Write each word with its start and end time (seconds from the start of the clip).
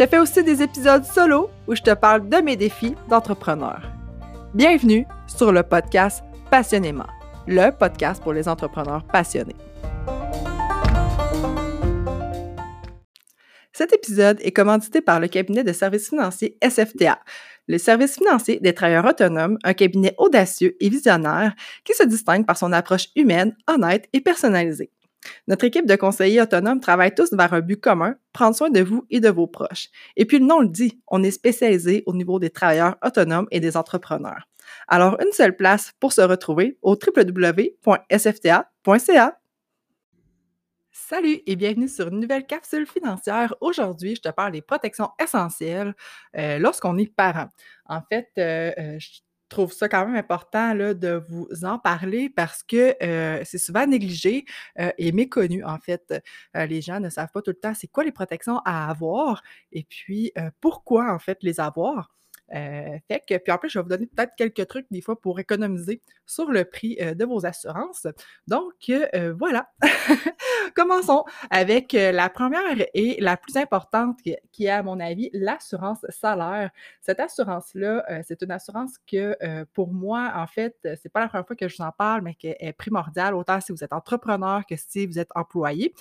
je 0.00 0.06
fais 0.06 0.18
aussi 0.18 0.42
des 0.42 0.62
épisodes 0.62 1.04
solo 1.04 1.50
où 1.68 1.74
je 1.74 1.82
te 1.82 1.92
parle 1.92 2.26
de 2.26 2.38
mes 2.38 2.56
défis 2.56 2.94
d'entrepreneur. 3.10 3.82
Bienvenue 4.54 5.06
sur 5.26 5.52
le 5.52 5.62
podcast 5.62 6.24
Passionnément, 6.50 7.06
le 7.46 7.70
podcast 7.70 8.22
pour 8.22 8.32
les 8.32 8.48
entrepreneurs 8.48 9.04
passionnés. 9.04 9.56
Cet 13.74 13.92
épisode 13.92 14.38
est 14.40 14.52
commandité 14.52 15.02
par 15.02 15.20
le 15.20 15.28
cabinet 15.28 15.64
de 15.64 15.72
services 15.74 16.08
financiers 16.08 16.56
SFTA, 16.66 17.20
le 17.68 17.76
service 17.76 18.14
financier 18.14 18.58
des 18.58 18.72
travailleurs 18.72 19.04
autonomes, 19.04 19.58
un 19.64 19.74
cabinet 19.74 20.14
audacieux 20.16 20.76
et 20.80 20.88
visionnaire 20.88 21.54
qui 21.84 21.92
se 21.92 22.04
distingue 22.04 22.46
par 22.46 22.56
son 22.56 22.72
approche 22.72 23.08
humaine, 23.16 23.54
honnête 23.66 24.08
et 24.14 24.22
personnalisée. 24.22 24.90
Notre 25.46 25.64
équipe 25.64 25.86
de 25.86 25.96
conseillers 25.96 26.40
autonomes 26.40 26.80
travaille 26.80 27.14
tous 27.14 27.32
vers 27.32 27.52
un 27.52 27.60
but 27.60 27.80
commun, 27.80 28.16
prendre 28.32 28.56
soin 28.56 28.70
de 28.70 28.80
vous 28.80 29.04
et 29.10 29.20
de 29.20 29.28
vos 29.28 29.46
proches. 29.46 29.88
Et 30.16 30.24
puis 30.24 30.38
le 30.38 30.46
nom 30.46 30.60
le 30.60 30.68
dit, 30.68 31.00
on 31.08 31.22
est 31.22 31.30
spécialisé 31.30 32.02
au 32.06 32.14
niveau 32.14 32.38
des 32.38 32.50
travailleurs 32.50 32.96
autonomes 33.04 33.46
et 33.50 33.60
des 33.60 33.76
entrepreneurs. 33.76 34.48
Alors, 34.88 35.18
une 35.20 35.32
seule 35.32 35.56
place 35.56 35.92
pour 36.00 36.12
se 36.12 36.20
retrouver 36.20 36.78
au 36.82 36.92
www.sfta.ca. 36.92 37.70
Salut 40.92 41.40
et 41.46 41.56
bienvenue 41.56 41.88
sur 41.88 42.08
une 42.08 42.20
nouvelle 42.20 42.46
capsule 42.46 42.86
financière. 42.86 43.54
Aujourd'hui, 43.60 44.14
je 44.16 44.22
te 44.22 44.28
parle 44.28 44.52
des 44.52 44.62
protections 44.62 45.10
essentielles 45.20 45.94
euh, 46.36 46.58
lorsqu'on 46.58 46.96
est 46.98 47.12
parent. 47.12 47.48
En 47.86 48.00
fait, 48.02 48.28
euh, 48.38 48.70
euh, 48.78 48.98
trouve 49.50 49.72
ça 49.72 49.88
quand 49.88 50.06
même 50.06 50.16
important 50.16 50.72
là, 50.72 50.94
de 50.94 51.22
vous 51.28 51.48
en 51.64 51.78
parler 51.78 52.30
parce 52.30 52.62
que 52.62 52.96
euh, 53.02 53.42
c'est 53.44 53.58
souvent 53.58 53.86
négligé 53.86 54.46
euh, 54.78 54.90
et 54.96 55.12
méconnu, 55.12 55.62
en 55.64 55.78
fait. 55.78 56.14
Euh, 56.56 56.66
les 56.66 56.80
gens 56.80 57.00
ne 57.00 57.10
savent 57.10 57.30
pas 57.32 57.42
tout 57.42 57.50
le 57.50 57.56
temps 57.56 57.74
c'est 57.74 57.88
quoi 57.88 58.04
les 58.04 58.12
protections 58.12 58.60
à 58.64 58.88
avoir 58.88 59.42
et 59.72 59.84
puis 59.84 60.32
pourquoi, 60.60 61.12
en 61.12 61.18
fait, 61.18 61.38
les 61.42 61.60
avoir. 61.60 62.14
Euh, 62.54 62.98
fait 63.08 63.22
que, 63.26 63.36
puis 63.36 63.52
en 63.52 63.58
plus, 63.58 63.70
je 63.70 63.78
vais 63.78 63.82
vous 63.82 63.88
donner 63.88 64.06
peut-être 64.06 64.34
quelques 64.36 64.66
trucs 64.66 64.86
des 64.90 65.00
fois 65.00 65.20
pour 65.20 65.38
économiser 65.38 66.02
sur 66.26 66.50
le 66.50 66.64
prix 66.64 66.96
euh, 67.00 67.14
de 67.14 67.24
vos 67.24 67.46
assurances. 67.46 68.06
Donc, 68.46 68.74
euh, 68.88 69.34
voilà. 69.38 69.70
Commençons 70.74 71.24
avec 71.50 71.92
la 71.92 72.28
première 72.28 72.86
et 72.94 73.20
la 73.20 73.36
plus 73.36 73.56
importante 73.56 74.20
qui 74.22 74.64
est, 74.64 74.68
à 74.68 74.82
mon 74.82 75.00
avis, 75.00 75.30
l'assurance 75.32 76.04
salaire. 76.10 76.70
Cette 77.00 77.18
assurance-là, 77.18 78.22
c'est 78.26 78.42
une 78.42 78.52
assurance 78.52 78.94
que, 79.10 79.36
pour 79.72 79.92
moi, 79.92 80.32
en 80.36 80.46
fait, 80.46 80.76
c'est 81.02 81.08
pas 81.08 81.20
la 81.20 81.28
première 81.28 81.46
fois 81.46 81.56
que 81.56 81.66
je 81.66 81.76
vous 81.76 81.82
en 81.82 81.90
parle, 81.90 82.22
mais 82.22 82.34
qui 82.34 82.48
est 82.48 82.72
primordiale, 82.72 83.34
autant 83.34 83.60
si 83.60 83.72
vous 83.72 83.82
êtes 83.82 83.92
entrepreneur 83.92 84.64
que 84.64 84.76
si 84.76 85.06
vous 85.06 85.18
êtes 85.18 85.30
employé. 85.34 85.92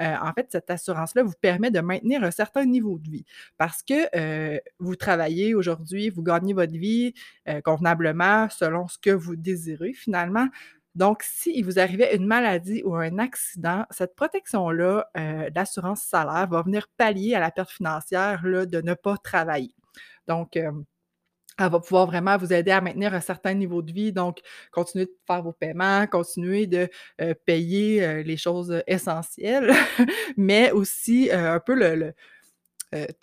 en 0.00 0.32
fait, 0.34 0.46
cette 0.50 0.70
assurance-là 0.70 1.22
vous 1.22 1.34
permet 1.40 1.70
de 1.70 1.80
maintenir 1.80 2.24
un 2.24 2.30
certain 2.30 2.64
niveau 2.64 2.98
de 2.98 3.10
vie 3.10 3.24
parce 3.58 3.82
que 3.82 4.60
vous 4.78 4.96
travaillez 4.96 5.54
aujourd'hui 5.54 5.93
vous 6.14 6.22
gagnez 6.22 6.52
votre 6.52 6.72
vie 6.72 7.14
euh, 7.48 7.60
convenablement 7.60 8.48
selon 8.50 8.88
ce 8.88 8.98
que 8.98 9.10
vous 9.10 9.36
désirez 9.36 9.92
finalement. 9.92 10.48
Donc, 10.94 11.22
s'il 11.24 11.64
vous 11.64 11.78
arrivait 11.80 12.14
une 12.14 12.26
maladie 12.26 12.82
ou 12.84 12.94
un 12.94 13.18
accident, 13.18 13.84
cette 13.90 14.14
protection-là 14.14 15.06
euh, 15.16 15.50
d'assurance 15.50 16.02
salaire 16.02 16.46
va 16.48 16.62
venir 16.62 16.86
pallier 16.96 17.34
à 17.34 17.40
la 17.40 17.50
perte 17.50 17.70
financière 17.70 18.46
là, 18.46 18.64
de 18.64 18.80
ne 18.80 18.94
pas 18.94 19.16
travailler. 19.16 19.74
Donc, 20.28 20.56
euh, 20.56 20.70
elle 21.58 21.70
va 21.70 21.80
pouvoir 21.80 22.06
vraiment 22.06 22.36
vous 22.36 22.52
aider 22.52 22.70
à 22.70 22.80
maintenir 22.80 23.14
un 23.14 23.20
certain 23.20 23.54
niveau 23.54 23.82
de 23.82 23.92
vie. 23.92 24.12
Donc, 24.12 24.40
continuer 24.72 25.06
de 25.06 25.16
faire 25.26 25.42
vos 25.42 25.52
paiements, 25.52 26.06
continuer 26.08 26.66
de 26.66 26.88
payer 27.46 28.24
les 28.24 28.36
choses 28.36 28.82
essentielles, 28.88 29.72
mais 30.36 30.72
aussi 30.72 31.30
un 31.32 31.60
peu 31.60 31.74
le, 31.74 31.94
le, 31.94 32.14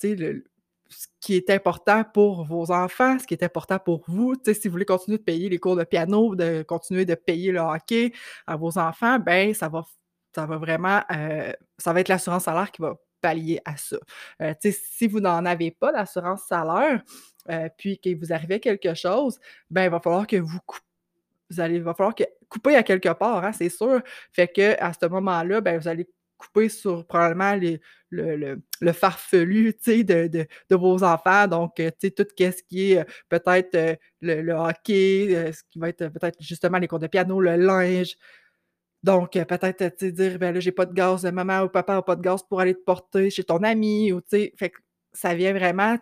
le, 0.03 0.43
ce 0.91 1.07
qui 1.19 1.35
est 1.35 1.50
important 1.50 2.03
pour 2.03 2.44
vos 2.44 2.72
enfants, 2.72 3.18
ce 3.19 3.25
qui 3.25 3.34
est 3.34 3.44
important 3.44 3.79
pour 3.79 4.03
vous. 4.07 4.35
Si 4.46 4.68
vous 4.68 4.72
voulez 4.72 4.85
continuer 4.85 5.18
de 5.18 5.24
payer 5.24 5.50
les 5.50 5.57
cours 5.57 5.75
de 5.75 5.84
piano, 5.84 6.35
de 6.35 6.63
continuer 6.63 7.06
de 7.06 7.16
payer 7.16 7.52
le 7.52 7.59
hockey 7.59 8.12
à 8.46 8.56
vos 8.56 8.78
enfants, 8.78 9.19
ben 9.19 9.53
ça 9.53 9.69
va, 9.69 9.84
ça 10.35 10.46
va 10.46 10.57
vraiment, 10.57 11.02
euh, 11.12 11.52
ça 11.78 11.94
va 11.94 12.02
être 12.02 12.09
l'assurance 12.09 12.44
salaire 12.44 12.72
qui 12.72 12.81
va 12.81 12.96
pallier 13.22 13.62
à 13.66 13.78
ça. 13.78 13.97
Euh, 14.41 14.53
si 14.62 15.07
vous 15.07 15.19
n'en 15.19 15.46
avez 15.46 15.72
pas 15.72 15.91
d'assurance 15.91 16.44
salaire, 16.44 17.02
euh, 17.50 17.69
puis 17.78 17.97
qu'il 17.97 18.18
vous 18.18 18.34
arrivait 18.34 18.59
quelque 18.59 18.94
chose, 18.94 19.40
ben 19.69 19.85
il 19.85 19.90
va 19.90 20.00
falloir 20.00 20.28
que 20.28 20.38
vous 20.38 20.59
vous 21.50 21.59
allez, 21.59 21.75
il 21.75 21.84
va 21.84 21.94
falloir 21.94 22.16
que 22.16 22.23
couper 22.50 22.75
à 22.75 22.84
quelque 22.84 23.09
part, 23.09 23.44
hein, 23.44 23.52
c'est 23.52 23.69
sûr. 23.69 24.02
Fait 24.31 24.47
que 24.47 24.81
à 24.81 24.94
ce 24.94 25.06
moment-là, 25.06 25.62
ben 25.62 25.79
vous 25.79 25.88
allez 25.88 26.08
couper 26.41 26.69
sur 26.69 27.06
probablement 27.06 27.56
le, 27.56 28.59
le, 28.81 28.91
farfelu 28.94 29.74
de, 29.85 30.28
de, 30.28 30.47
de, 30.69 30.75
vos 30.75 31.03
enfants. 31.03 31.47
Donc, 31.47 31.79
euh, 31.79 31.91
tout 32.02 32.25
ce 32.38 32.63
qui 32.63 32.91
est 32.91 33.00
euh, 33.00 33.03
peut-être 33.29 33.75
euh, 33.75 33.96
le, 34.22 34.53
hockey, 34.53 35.52
ce 35.53 35.62
qui 35.69 35.79
va 35.79 35.90
être 35.90 36.07
peut-être 36.09 36.38
justement 36.41 36.78
les 36.79 36.88
cours 36.88 37.00
de 37.00 37.07
piano, 37.07 37.40
le 37.40 37.56
linge. 37.56 38.18
Donc, 39.03 39.34
peut-être 39.34 40.06
dire, 40.06 40.38
ben 40.38 40.53
là, 40.53 40.59
j'ai 40.59 40.72
pas 40.72 40.85
de 40.85 40.94
gaz, 40.94 41.25
maman 41.25 41.63
ou 41.63 41.69
papa 41.69 41.96
n'a 41.96 42.02
pas 42.02 42.16
de 42.16 42.22
gaz 42.22 42.44
pour 42.44 42.59
aller 42.62 42.75
te 42.75 42.84
porter 42.84 43.29
chez 43.29 43.44
ton 43.44 43.63
ami. 43.63 44.12
Ou, 44.12 44.22
fait 44.29 44.52
que 44.69 44.79
ça 45.13 45.34
vient 45.34 45.53
vraiment 45.53 45.97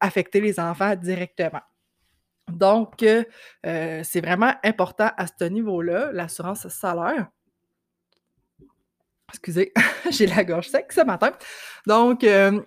affecter 0.00 0.40
les 0.40 0.58
enfants 0.58 0.96
directement. 0.96 1.62
Donc, 2.50 2.94
c'est 3.62 4.20
vraiment 4.20 4.52
important 4.64 5.10
à 5.16 5.26
ce 5.26 5.44
niveau-là, 5.44 6.10
l'assurance 6.12 6.66
salaire. 6.68 7.28
Excusez, 9.30 9.72
j'ai 10.10 10.26
la 10.26 10.44
gorge 10.44 10.68
sec 10.68 10.92
ce 10.92 11.00
matin. 11.00 11.32
Donc, 11.86 12.24
euh, 12.24 12.60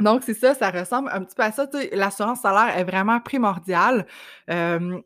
donc 0.00 0.22
c'est 0.24 0.34
ça, 0.34 0.54
ça 0.54 0.70
ressemble 0.70 1.10
un 1.12 1.24
petit 1.24 1.34
peu 1.34 1.42
à 1.42 1.52
ça. 1.52 1.68
L'assurance 1.92 2.40
salaire 2.40 2.76
est 2.76 2.84
vraiment 2.84 3.20
primordiale. 3.20 4.06
Euh, 4.50 5.00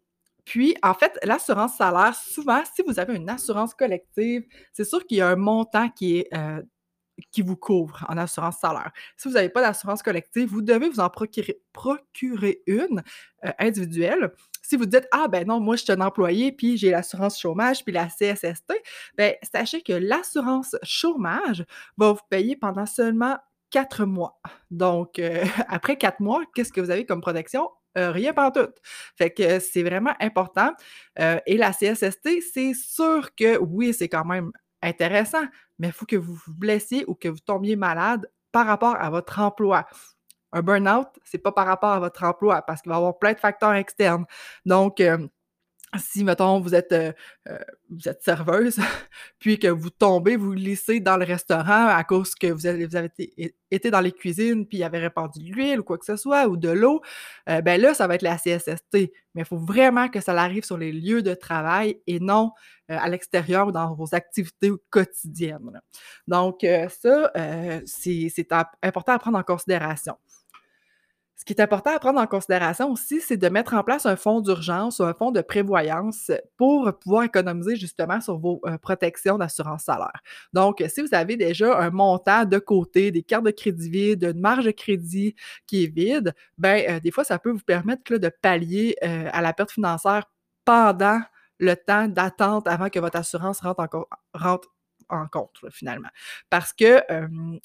puis, 0.45 0.77
en 0.83 0.93
fait, 0.95 1.19
l'assurance 1.23 1.77
salaire, 1.77 2.15
souvent, 2.15 2.63
si 2.75 2.83
vous 2.87 2.99
avez 2.99 3.15
une 3.15 3.31
assurance 3.31 3.75
collective, 3.75 4.45
c'est 4.73 4.85
sûr 4.85 5.07
qu'il 5.07 5.19
y 5.19 5.21
a 5.21 5.29
un 5.29 5.37
montant 5.37 5.89
qui 5.89 6.19
est 6.19 6.29
euh, 6.35 6.61
qui 7.31 7.43
vous 7.43 7.57
couvre 7.57 8.05
en 8.09 8.17
assurance 8.17 8.59
salaire. 8.59 8.91
Si 9.17 9.29
vous 9.29 9.35
n'avez 9.35 9.49
pas 9.49 9.61
d'assurance 9.61 10.03
collective, 10.03 10.49
vous 10.49 10.63
devez 10.63 10.89
vous 10.89 11.01
en 11.01 11.11
procurer, 11.11 12.63
une 12.67 13.03
individuelle 13.59 14.33
si 14.63 14.77
vous 14.77 14.87
dites 14.87 15.07
Ah, 15.11 15.29
ben 15.29 15.47
non, 15.47 15.61
moi, 15.61 15.77
je 15.77 15.83
suis 15.83 15.93
un 15.93 16.01
employé, 16.01 16.53
puis 16.53 16.79
j'ai 16.79 16.91
l'assurance 16.91 17.39
chômage, 17.39 17.85
puis 17.85 17.93
la 17.93 18.07
CSST, 18.07 18.73
ben 19.19 19.35
sachez 19.43 19.83
que 19.83 19.93
l'assurance 19.93 20.77
chômage 20.83 21.67
va 21.99 22.13
vous 22.13 22.21
payer 22.31 22.57
pendant 22.57 22.87
seulement 22.87 23.37
quatre 23.71 24.05
mois. 24.05 24.41
Donc, 24.71 25.19
euh, 25.19 25.45
après 25.69 25.97
quatre 25.97 26.21
mois, 26.21 26.43
qu'est-ce 26.55 26.73
que 26.73 26.81
vous 26.81 26.91
avez 26.91 27.05
comme 27.05 27.21
protection? 27.21 27.69
Euh, 27.99 28.11
rien 28.11 28.33
pas 28.33 28.51
tout. 28.51 28.71
Fait 29.19 29.31
que 29.31 29.59
c'est 29.59 29.83
vraiment 29.83 30.15
important. 30.21 30.73
Euh, 31.19 31.39
et 31.47 31.59
la 31.59 31.73
CSST, 31.73 32.41
c'est 32.53 32.73
sûr 32.73 33.35
que 33.35 33.59
oui, 33.59 33.93
c'est 33.93 34.09
quand 34.09 34.25
même 34.25 34.53
intéressant, 34.83 35.45
mais 35.79 35.89
il 35.89 35.93
faut 35.93 36.07
que 36.07 36.17
vous 36.17 36.35
vous 36.35 36.55
blessiez 36.55 37.05
ou 37.07 37.15
que 37.15 37.29
vous 37.29 37.39
tombiez 37.41 37.77
malade 37.77 38.31
par 38.53 38.67
rapport 38.67 38.97
à 39.01 39.11
votre 39.11 39.39
emploi. 39.41 39.87
Un 40.53 40.63
burn-out, 40.63 41.09
c'est 41.25 41.39
pas 41.39 41.53
par 41.53 41.67
rapport 41.67 41.91
à 41.93 41.99
votre 42.01 42.25
emploi 42.25 42.63
parce 42.63 42.83
qu'il 42.83 42.91
va 42.91 42.97
y 42.97 42.99
avoir 42.99 43.19
plein 43.19 43.33
de 43.33 43.39
facteurs 43.39 43.75
externes. 43.75 44.27
Donc, 44.67 45.01
euh, 45.01 45.27
si, 45.99 46.25
mettons, 46.25 46.61
vous 46.61 46.75
êtes, 46.75 46.93
euh, 46.93 47.13
euh, 47.49 47.59
vous 47.91 48.09
êtes 48.09 48.23
serveuse, 48.23 48.79
puis 49.39 49.59
que 49.59 49.69
vous 49.69 49.91
tombez, 49.91 50.37
vous 50.37 50.55
glissez 50.55 51.01
dans 51.01 51.17
le 51.17 51.25
restaurant 51.25 51.89
à 51.89 52.03
cause 52.05 52.35
que 52.35 52.47
vous 52.47 52.67
avez, 52.67 52.89
été, 53.71 53.91
dans 53.91 54.01
les 54.01 54.13
cuisines, 54.13 54.67
puis 54.67 54.79
il 54.79 54.81
y 54.81 54.85
avait 54.85 54.99
répandu 54.99 55.41
de 55.41 55.53
l'huile 55.53 55.81
ou 55.81 55.85
quoi 55.85 55.99
que 55.99 56.05
ce 56.05 56.17
soit, 56.17 56.47
ou 56.47 56.57
de 56.57 56.71
l'eau, 56.71 57.03
ben 57.47 57.81
là, 57.81 57.95
ça 57.95 58.07
va 58.07 58.15
être 58.15 58.23
la 58.23 58.37
CSST. 58.37 59.13
Mais 59.35 59.43
il 59.43 59.45
faut 59.45 59.59
vraiment 59.59 60.09
que 60.09 60.21
ça 60.21 60.33
arrive 60.33 60.65
sur 60.65 60.79
les 60.79 60.93
lieux 60.93 61.23
de 61.23 61.35
travail 61.35 62.01
et 62.07 62.21
non 62.21 62.53
à 62.89 63.09
l'extérieur 63.09 63.69
ou 63.69 63.73
dans 63.73 63.95
vos 63.95 64.15
activités 64.15 64.71
quotidiennes. 64.91 65.81
Donc, 66.27 66.67
ça, 66.89 67.33
c'est 67.87 68.53
important 68.83 69.13
à 69.13 69.19
prendre 69.19 69.39
en 69.39 69.43
considération. 69.43 70.17
Ce 71.43 71.45
qui 71.45 71.55
est 71.55 71.61
important 71.61 71.91
à 71.91 71.99
prendre 71.99 72.21
en 72.21 72.27
considération 72.29 72.93
aussi, 72.93 73.21
c'est 73.21 73.37
de 73.37 73.49
mettre 73.49 73.75
en 73.75 73.83
place 73.83 74.07
un 74.07 74.15
fonds 74.15 74.41
d'urgence 74.41 75.01
ou 75.01 75.03
un 75.03 75.13
fonds 75.13 75.33
de 75.33 75.41
prévoyance 75.41 76.31
pour 76.57 76.97
pouvoir 77.01 77.25
économiser 77.25 77.75
justement 77.75 78.21
sur 78.21 78.39
vos 78.39 78.61
euh, 78.65 78.79
protections 78.79 79.39
d'assurance 79.39 79.83
salaire. 79.83 80.23
Donc, 80.53 80.85
si 80.87 81.01
vous 81.03 81.09
avez 81.11 81.37
déjà 81.37 81.77
un 81.81 81.91
montant 81.91 82.45
de 82.45 82.61
côté, 82.61 83.11
des 83.11 83.25
cartes 83.25 83.45
de 83.45 83.51
crédit 83.51 83.91
vides, 83.91 84.23
une 84.23 84.41
marge 84.41 84.67
de 84.67 84.71
crédit 84.71 85.35
qui 85.67 85.83
est 85.83 85.93
vide, 85.93 86.33
ben 86.59 86.85
euh, 86.89 87.01
des 87.01 87.11
fois, 87.11 87.25
ça 87.25 87.41
peut 87.41 87.51
vous 87.51 87.59
permettre 87.59 88.19
de 88.19 88.31
pallier 88.41 88.95
euh, 89.03 89.29
à 89.33 89.43
la 89.43 89.53
perte 89.53 89.73
financière 89.73 90.31
pendant 90.65 91.21
le 91.59 91.75
temps 91.75 92.07
d'attente 92.07 92.69
avant 92.69 92.89
que 92.89 93.01
votre 93.01 93.19
assurance 93.19 93.59
rentre, 93.63 93.81
en, 93.81 94.05
rentre 94.33 94.69
en 95.13 95.27
compte, 95.27 95.59
finalement. 95.71 96.09
Parce 96.51 96.73
que 96.73 97.03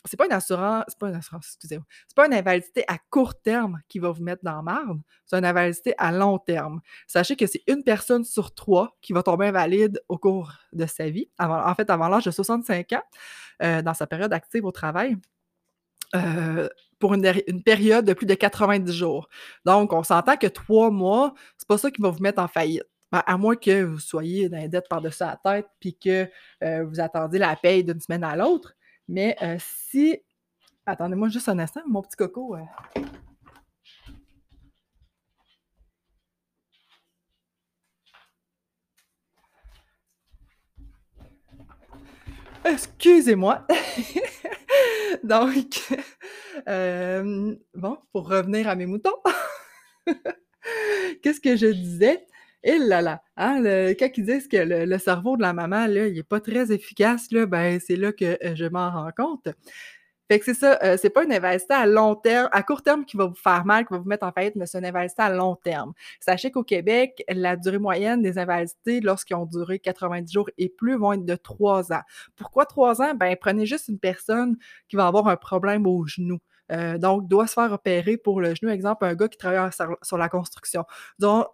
c'est 0.06 0.18
pas 0.18 0.26
une 0.26 0.34
assurance, 0.34 0.84
c'est 0.88 1.00
pas 1.00 1.10
une 1.10 1.16
assurance, 1.16 1.48
excusez-moi, 1.48 1.86
c'est 2.08 2.16
pas 2.16 2.28
une 2.28 2.34
invalidité 2.34 2.84
à 2.88 2.98
court 3.10 3.40
terme 3.42 3.80
qui 3.88 4.00
va 4.00 4.12
vous 4.12 4.24
mettre 4.24 4.44
dans 4.44 4.62
marde, 4.62 5.00
c'est 5.26 5.38
une 5.38 5.46
invalidité 5.46 5.94
à 5.98 6.12
long 6.12 6.38
terme. 6.38 6.82
Sachez 7.08 7.36
que 7.36 7.48
c'est 7.48 7.64
une 7.68 7.84
personne 7.84 8.24
sur 8.24 8.54
trois 8.54 8.98
qui 9.02 9.14
va 9.14 9.24
tomber 9.24 9.48
invalide 9.48 10.02
au 10.10 10.18
cours 10.18 10.54
de 10.74 10.86
sa 10.86 11.10
vie, 11.10 11.30
en 11.40 11.76
fait, 11.76 11.90
avant 11.90 12.10
l'âge 12.10 12.26
de 12.26 12.32
65 12.32 12.94
ans, 12.94 13.04
euh, 13.64 13.82
dans 13.82 13.94
sa 13.94 14.08
période 14.08 14.34
active 14.34 14.66
au 14.66 14.72
travail. 14.72 15.18
Euh, 16.16 16.70
pour 17.00 17.14
une, 17.14 17.32
une, 17.48 17.62
période 17.62 18.06
de 18.06 18.14
plus 18.14 18.26
de 18.26 18.34
90 18.34 18.92
jours. 18.92 19.30
Donc, 19.66 19.94
on 19.94 20.04
s'entend 20.04 20.38
que 20.38 20.48
trois 20.48 20.90
mois, 20.90 21.34
c'est 21.58 21.68
pas 21.68 21.78
ça 21.78 21.92
qui 21.92 22.02
va 22.02 22.10
vous 22.10 22.22
mettre 22.22 22.42
en 22.42 22.48
faillite. 22.48 22.88
Ben, 23.12 23.24
à 23.26 23.38
moins 23.38 23.56
que 23.56 23.84
vous 23.84 24.00
soyez 24.00 24.50
dans 24.50 24.58
les 24.58 24.68
dettes 24.68 24.90
par-dessus 24.90 25.24
la 25.24 25.40
tête 25.42 25.68
puis 25.80 25.98
que 25.98 26.30
euh, 26.64 26.84
vous 26.84 27.00
attendiez 27.00 27.40
la 27.40 27.56
paye 27.56 27.84
d'une 27.84 28.02
semaine 28.02 28.24
à 28.24 28.36
l'autre. 28.36 28.74
Mais 29.08 29.36
euh, 29.42 29.58
si. 29.60 30.20
Attendez-moi 30.86 31.30
juste 31.30 31.50
un 31.50 31.60
instant, 31.60 31.82
mon 31.86 32.02
petit 32.02 32.18
coco. 32.18 32.56
Euh. 32.56 32.64
Excusez-moi. 42.66 43.66
Donc, 45.24 45.94
bon, 47.74 47.98
pour 48.12 48.30
revenir 48.30 48.68
à 48.68 48.76
mes 48.76 48.86
moutons, 48.86 49.16
qu'est-ce 51.24 51.40
que 51.40 51.56
je 51.56 51.68
disais? 51.68 52.26
Et 52.64 52.78
là 52.80 53.02
là, 53.02 53.22
hein, 53.38 53.62
quand 54.00 54.10
ils 54.18 54.26
disent 54.26 54.48
que 54.48 54.58
le, 54.58 54.98
cerveau 54.98 55.38
de 55.38 55.42
la 55.42 55.54
maman, 55.54 55.86
il 55.86 56.14
n'est 56.14 56.24
pas 56.24 56.40
très 56.40 56.72
efficace, 56.72 57.32
là, 57.32 57.46
ben, 57.46 57.80
c'est 57.80 57.96
là 57.96 58.12
que 58.12 58.38
euh, 58.44 58.56
je 58.56 58.66
m'en 58.66 58.90
rends 58.92 59.12
compte. 59.16 59.48
Fait 60.30 60.40
que 60.40 60.46
c'est 60.46 60.54
ça, 60.56 60.78
euh, 60.84 60.98
c'est 61.02 61.10
pas 61.10 61.24
une 61.24 61.32
investissement 61.32 61.78
à 61.78 61.86
long 61.86 62.16
terme, 62.16 62.50
à 62.52 62.62
court 62.62 62.82
terme 62.82 63.06
qui 63.06 63.16
va 63.16 63.28
vous 63.28 63.36
faire 63.36 63.64
mal, 63.64 63.86
qui 63.86 63.94
va 63.94 64.00
vous 64.00 64.10
mettre 64.10 64.26
en 64.26 64.32
faillite, 64.34 64.56
mais 64.58 64.66
c'est 64.66 64.78
un 64.78 64.84
investissement 64.84 65.26
à 65.26 65.30
long 65.30 65.56
terme. 65.56 65.94
Sachez 66.20 66.52
qu'au 66.52 66.64
Québec, 66.64 67.24
la 67.30 67.56
durée 67.56 67.78
moyenne 67.78 68.22
des 68.22 68.38
invalidités, 68.38 69.00
lorsqu'ils 69.00 69.36
ont 69.38 69.46
duré 69.46 69.80
90 69.80 70.32
jours 70.32 70.50
et 70.58 70.68
plus, 70.68 70.98
vont 70.98 71.14
être 71.14 71.26
de 71.26 71.36
3 71.36 71.94
ans. 71.94 72.02
Pourquoi 72.36 72.66
3 72.66 73.02
ans? 73.02 73.14
Ben, 73.16 73.38
prenez 73.40 73.66
juste 73.66 73.88
une 73.88 74.00
personne 74.00 74.58
qui 74.90 74.98
va 74.98 75.08
avoir 75.08 75.30
un 75.30 75.38
problème 75.38 75.88
au 75.88 76.06
genou. 76.06 76.40
Euh, 76.72 76.98
donc, 76.98 77.28
doit 77.28 77.48
se 77.48 77.54
faire 77.54 77.72
opérer 77.72 78.18
pour 78.18 78.42
le 78.42 78.54
genou. 78.56 78.72
Exemple, 78.72 79.06
un 79.06 79.16
gars 79.16 79.28
qui 79.28 79.38
travaille 79.38 79.72
sur, 80.02 80.18
la 80.18 80.30
construction. 80.30 80.86
Donc, 81.20 81.48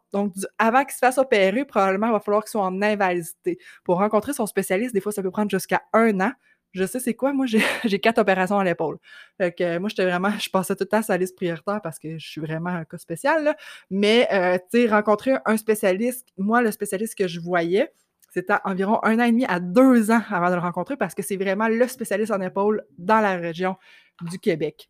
avant 0.57 0.83
qu'il 0.83 0.93
se 0.93 0.99
fasse 0.99 1.17
opérer, 1.17 1.65
probablement, 1.65 2.07
il 2.07 2.13
va 2.13 2.19
falloir 2.19 2.43
qu'il 2.43 2.51
soit 2.51 2.63
en 2.63 2.81
invalidité. 2.81 3.57
Pour 3.83 3.97
rencontrer 3.97 4.33
son 4.33 4.45
spécialiste, 4.45 4.93
des 4.93 5.01
fois, 5.01 5.11
ça 5.11 5.21
peut 5.21 5.31
prendre 5.31 5.51
jusqu'à 5.51 5.81
un 5.93 6.19
an. 6.19 6.31
Je 6.73 6.85
sais 6.85 6.99
c'est 6.99 7.13
quoi, 7.13 7.33
moi 7.33 7.45
j'ai 7.45 7.59
quatre 8.01 8.17
opérations 8.17 8.57
à 8.57 8.63
l'épaule. 8.63 8.97
Moi 9.39 9.49
j'étais 9.89 10.05
vraiment, 10.05 10.31
je 10.39 10.49
passais 10.49 10.75
tout 10.75 10.85
le 10.85 10.89
temps 10.89 10.97
à 10.97 11.03
sa 11.03 11.17
liste 11.17 11.35
prioritaire 11.35 11.81
parce 11.83 11.99
que 11.99 12.17
je 12.17 12.27
suis 12.27 12.41
vraiment 12.41 12.71
un 12.71 12.83
cas 12.83 12.97
spécial. 12.97 13.55
Mais 13.91 14.27
euh, 14.31 14.57
tu 14.71 14.81
sais, 14.81 14.87
rencontrer 14.87 15.33
un 15.45 15.55
spécialiste, 15.55 16.29
moi 16.35 16.63
le 16.63 16.71
spécialiste 16.71 17.15
que 17.15 17.27
je 17.27 17.39
voyais, 17.39 17.93
c'était 18.33 18.55
environ 18.65 18.99
un 19.03 19.19
an 19.19 19.25
et 19.25 19.31
demi 19.31 19.45
à 19.45 19.59
deux 19.59 20.09
ans 20.09 20.21
avant 20.31 20.49
de 20.49 20.55
le 20.55 20.61
rencontrer 20.61 20.97
parce 20.97 21.13
que 21.13 21.21
c'est 21.21 21.37
vraiment 21.37 21.67
le 21.67 21.87
spécialiste 21.87 22.31
en 22.31 22.41
épaule 22.41 22.83
dans 22.97 23.19
la 23.19 23.35
région 23.35 23.75
du 24.21 24.39
Québec. 24.39 24.89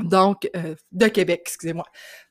Donc, 0.00 0.48
euh, 0.56 0.74
de 0.92 1.06
Québec, 1.06 1.42
excusez-moi. 1.46 1.84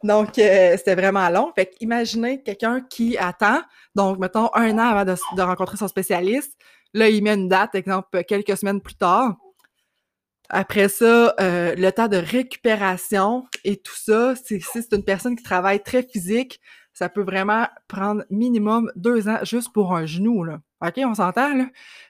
Donc, 0.03 0.37
euh, 0.37 0.75
c'était 0.77 0.95
vraiment 0.95 1.29
long. 1.29 1.51
Fait 1.55 1.71
imaginez 1.79 2.41
quelqu'un 2.43 2.81
qui 2.81 3.17
attend, 3.17 3.61
donc, 3.95 4.19
mettons, 4.19 4.49
un 4.53 4.77
an 4.77 4.95
avant 4.95 5.05
de, 5.05 5.41
rencontrer 5.41 5.77
son 5.77 5.87
spécialiste. 5.87 6.57
Là, 6.93 7.09
il 7.09 7.23
met 7.23 7.33
une 7.33 7.47
date, 7.47 7.75
exemple, 7.75 8.23
quelques 8.25 8.57
semaines 8.57 8.81
plus 8.81 8.95
tard. 8.95 9.37
Après 10.49 10.89
ça, 10.89 11.33
euh, 11.39 11.73
le 11.75 11.91
temps 11.91 12.09
de 12.09 12.17
récupération 12.17 13.45
et 13.63 13.77
tout 13.77 13.95
ça, 13.95 14.35
si 14.35 14.59
c'est 14.61 14.93
une 14.93 15.03
personne 15.03 15.35
qui 15.35 15.43
travaille 15.43 15.81
très 15.81 16.03
physique, 16.03 16.59
ça 16.93 17.09
peut 17.09 17.23
vraiment 17.23 17.67
prendre 17.87 18.23
minimum 18.29 18.91
deux 18.95 19.29
ans 19.29 19.39
juste 19.43 19.71
pour 19.73 19.95
un 19.95 20.05
genou, 20.05 20.43
là. 20.43 20.59
OK, 20.81 20.99
on 21.05 21.15
s'entend? 21.15 21.65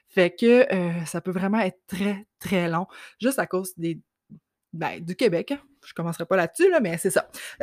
Fait 0.08 0.34
que 0.34 0.66
ça 1.06 1.20
peut 1.20 1.30
vraiment 1.30 1.60
être 1.60 1.78
très, 1.86 2.26
très 2.40 2.68
long, 2.68 2.86
juste 3.20 3.38
à 3.38 3.46
cause 3.46 3.72
des 3.76 4.00
ben, 4.74 5.00
du 5.00 5.14
Québec. 5.14 5.52
Hein. 5.52 5.60
Je 5.86 5.94
commencerai 5.94 6.26
pas 6.26 6.36
là-dessus, 6.36 6.68
là, 6.68 6.80
mais 6.80 6.98
c'est 6.98 7.10
ça. 7.10 7.28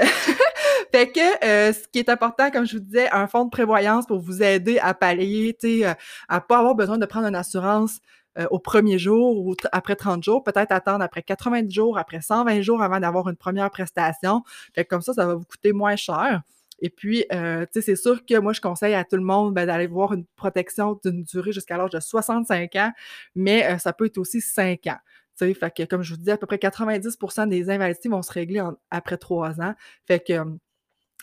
fait 0.92 1.12
que 1.12 1.46
euh, 1.46 1.74
ce 1.74 1.88
qui 1.90 2.00
est 2.00 2.10
important, 2.10 2.50
comme 2.52 2.66
je 2.66 2.78
vous 2.78 2.84
disais, 2.84 3.10
un 3.12 3.28
fonds 3.28 3.46
de 3.46 3.50
prévoyance 3.50 4.06
pour 4.06 4.20
vous 4.20 4.42
aider 4.42 4.80
à 4.80 4.94
pallier, 4.94 5.58
euh, 5.64 5.94
à 6.30 6.40
pas 6.40 6.60
avoir 6.60 6.76
besoin 6.76 6.98
de 6.98 7.06
prendre 7.06 7.28
une 7.28 7.36
assurance 7.36 8.00
euh, 8.40 8.48
au 8.50 8.60
premier 8.60 8.98
jour 8.98 9.38
ou 9.38 9.56
après 9.74 9.98
30 9.98 10.24
jours, 10.24 10.42
peut-être 10.44 10.72
attendre 10.72 11.04
après 11.04 11.22
90 11.22 11.74
jours, 11.74 11.98
après 11.98 12.22
120 12.22 12.62
jours 12.62 12.82
avant 12.82 13.00
d'avoir 13.00 13.28
une 13.28 13.36
première 13.36 13.70
prestation. 13.70 14.44
Fait 14.74 14.86
que 14.86 14.90
comme 14.90 15.02
ça, 15.02 15.14
ça 15.14 15.26
va 15.26 15.36
vous 15.36 15.44
coûter 15.44 15.74
moins 15.74 15.98
cher. 15.98 16.42
Et 16.80 16.90
puis, 16.90 17.26
euh, 17.34 17.66
tu 17.66 17.74
sais, 17.74 17.82
c'est 17.82 18.02
sûr 18.02 18.26
que 18.26 18.40
moi, 18.40 18.54
je 18.54 18.62
conseille 18.62 18.96
à 18.96 19.04
tout 19.04 19.18
le 19.18 19.22
monde 19.22 19.54
ben, 19.54 19.68
d'aller 19.68 19.86
voir 19.86 20.14
une 20.14 20.26
protection 20.36 20.98
d'une 21.04 21.24
durée 21.24 21.52
jusqu'à 21.52 21.78
l'âge 21.78 21.92
de 21.92 22.00
65 22.00 22.76
ans, 22.78 22.92
mais 23.36 23.78
ça 23.78 23.94
peut 23.94 24.06
être 24.06 24.18
aussi 24.18 24.42
5 24.42 24.88
ans. 24.88 24.98
Fait 25.36 25.72
que, 25.76 25.84
comme 25.84 26.04
je 26.04 26.14
vous 26.14 26.22
dis, 26.22 26.32
à 26.32 26.38
peu 26.38 26.46
près 26.46 26.58
90% 26.58 27.48
des 27.48 27.70
invalidés 27.70 28.10
vont 28.10 28.22
se 28.22 28.32
régler 28.32 28.62
après 28.90 29.18
trois 29.18 29.60
ans. 29.62 29.74
Fait 30.06 30.20
que 30.20 30.34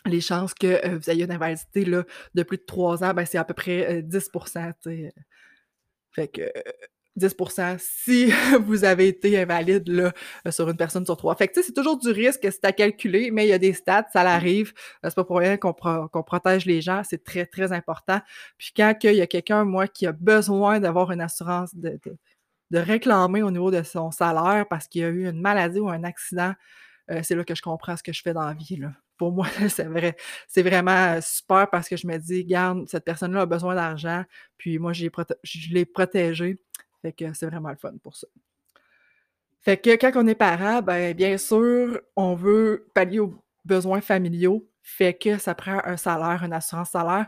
les 0.05 0.21
chances 0.21 0.53
que 0.53 0.67
euh, 0.67 0.97
vous 0.97 1.09
ayez 1.09 1.25
une 1.25 1.31
invalidité 1.31 1.85
là, 1.85 2.03
de 2.33 2.43
plus 2.43 2.57
de 2.57 2.65
trois 2.65 3.03
ans, 3.03 3.13
ben, 3.13 3.25
c'est 3.25 3.37
à 3.37 3.43
peu 3.43 3.53
près 3.53 4.01
10% 4.01 4.73
euh, 4.87 5.09
Fait 6.11 6.27
que 6.27 6.51
10% 7.17 7.77
si 7.79 8.31
vous 8.65 8.85
avez 8.85 9.09
été 9.09 9.37
invalide 9.37 9.87
là, 9.89 10.13
sur 10.51 10.69
une 10.69 10.77
personne 10.77 11.05
sur 11.05 11.17
trois. 11.17 11.35
Fait 11.35 11.47
que 11.47 11.61
c'est 11.61 11.73
toujours 11.73 11.97
du 11.97 12.09
risque, 12.09 12.47
c'est 12.49 12.65
à 12.65 12.71
calculer, 12.71 13.31
mais 13.31 13.45
il 13.45 13.49
y 13.49 13.53
a 13.53 13.57
des 13.57 13.73
stats, 13.73 14.07
ça 14.13 14.23
l'arrive. 14.23 14.73
C'est 15.03 15.15
pas 15.15 15.23
pour 15.23 15.39
rien 15.39 15.57
qu'on 15.57 15.73
protège 16.23 16.65
les 16.65 16.81
gens, 16.81 17.01
c'est 17.03 17.23
très, 17.23 17.45
très 17.45 17.71
important. 17.73 18.19
Puis 18.57 18.71
quand 18.75 18.93
il 19.03 19.15
y 19.15 19.21
a 19.21 19.27
quelqu'un, 19.27 19.65
moi, 19.65 19.87
qui 19.87 20.07
a 20.07 20.11
besoin 20.13 20.79
d'avoir 20.79 21.11
une 21.11 21.21
assurance 21.21 21.75
de 21.75 21.89
de 21.89 22.15
réclamer 22.77 23.41
au 23.41 23.49
niveau 23.49 23.71
de 23.71 23.81
son 23.81 24.11
salaire 24.11 24.65
parce 24.69 24.87
qu'il 24.87 25.01
y 25.01 25.03
a 25.03 25.07
eu 25.07 25.27
une 25.27 25.41
maladie 25.41 25.79
ou 25.79 25.89
un 25.89 26.03
accident, 26.03 26.53
euh, 27.09 27.21
c'est 27.23 27.35
là 27.35 27.43
que 27.43 27.55
je 27.55 27.61
comprends 27.61 27.97
ce 27.97 28.03
que 28.03 28.13
je 28.13 28.21
fais 28.21 28.33
dans 28.33 28.45
la 28.45 28.53
vie. 28.53 28.79
Pour 29.17 29.31
moi, 29.31 29.47
c'est 29.69 29.85
vrai, 29.85 30.15
c'est 30.47 30.61
vraiment 30.61 31.19
super 31.21 31.69
parce 31.69 31.89
que 31.89 31.97
je 31.97 32.05
me 32.05 32.17
dis, 32.17 32.45
garde, 32.45 32.87
cette 32.87 33.05
personne-là 33.05 33.41
a 33.41 33.45
besoin 33.45 33.75
d'argent, 33.75 34.23
puis 34.57 34.77
moi, 34.77 34.93
je 34.93 35.09
l'ai 35.71 35.85
protégé. 35.85 36.59
Fait 37.01 37.13
que 37.13 37.33
c'est 37.33 37.47
vraiment 37.47 37.69
le 37.69 37.77
fun 37.77 37.93
pour 38.03 38.15
ça. 38.15 38.27
Fait 39.61 39.77
que 39.77 39.89
quand 39.95 40.11
on 40.15 40.27
est 40.27 40.35
parent, 40.35 40.81
ben, 40.81 41.13
bien 41.13 41.37
sûr, 41.37 41.99
on 42.15 42.35
veut 42.35 42.87
pallier 42.93 43.19
aux 43.19 43.33
besoins 43.65 44.01
familiaux. 44.01 44.65
Fait 44.81 45.13
que 45.13 45.37
ça 45.37 45.53
prend 45.53 45.81
un 45.83 45.97
salaire, 45.97 46.43
une 46.43 46.53
assurance 46.53 46.91
salaire. 46.91 47.27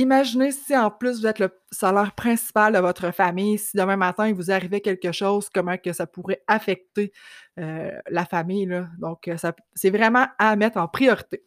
Imaginez 0.00 0.50
si 0.50 0.74
en 0.74 0.90
plus 0.90 1.20
vous 1.20 1.26
êtes 1.26 1.40
le 1.40 1.50
salaire 1.70 2.14
principal 2.14 2.72
de 2.72 2.78
votre 2.78 3.10
famille, 3.10 3.58
si 3.58 3.76
demain 3.76 3.96
matin 3.96 4.28
il 4.28 4.34
vous 4.34 4.50
arrivait 4.50 4.80
quelque 4.80 5.12
chose, 5.12 5.50
comment 5.54 5.76
que 5.76 5.92
ça 5.92 6.06
pourrait 6.06 6.42
affecter 6.46 7.12
euh, 7.58 7.90
la 8.08 8.24
famille. 8.24 8.66
Donc, 8.98 9.28
euh, 9.28 9.36
c'est 9.74 9.90
vraiment 9.90 10.26
à 10.38 10.56
mettre 10.56 10.78
en 10.78 10.88
priorité. 10.88 11.44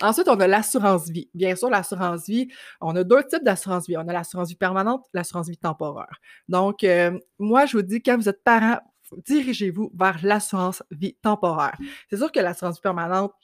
Ensuite, 0.00 0.26
on 0.28 0.40
a 0.40 0.46
l'assurance 0.46 1.10
vie. 1.10 1.28
Bien 1.34 1.54
sûr, 1.54 1.68
l'assurance 1.68 2.26
vie, 2.26 2.48
on 2.80 2.96
a 2.96 3.04
deux 3.04 3.22
types 3.24 3.44
d'assurance 3.44 3.88
vie. 3.88 3.98
On 3.98 4.08
a 4.08 4.12
l'assurance 4.14 4.48
vie 4.48 4.56
permanente, 4.56 5.04
l'assurance 5.12 5.50
vie 5.50 5.58
temporaire. 5.58 6.18
Donc, 6.48 6.82
euh, 6.82 7.18
moi, 7.38 7.66
je 7.66 7.76
vous 7.76 7.82
dis, 7.82 8.02
quand 8.02 8.16
vous 8.16 8.30
êtes 8.30 8.42
parent, 8.42 8.78
dirigez-vous 9.26 9.92
vers 9.94 10.18
l'assurance 10.22 10.82
vie 10.90 11.14
temporaire. 11.20 11.76
C'est 12.08 12.16
sûr 12.16 12.32
que 12.32 12.40
l'assurance 12.40 12.76
vie 12.76 12.82
permanente, 12.82 13.34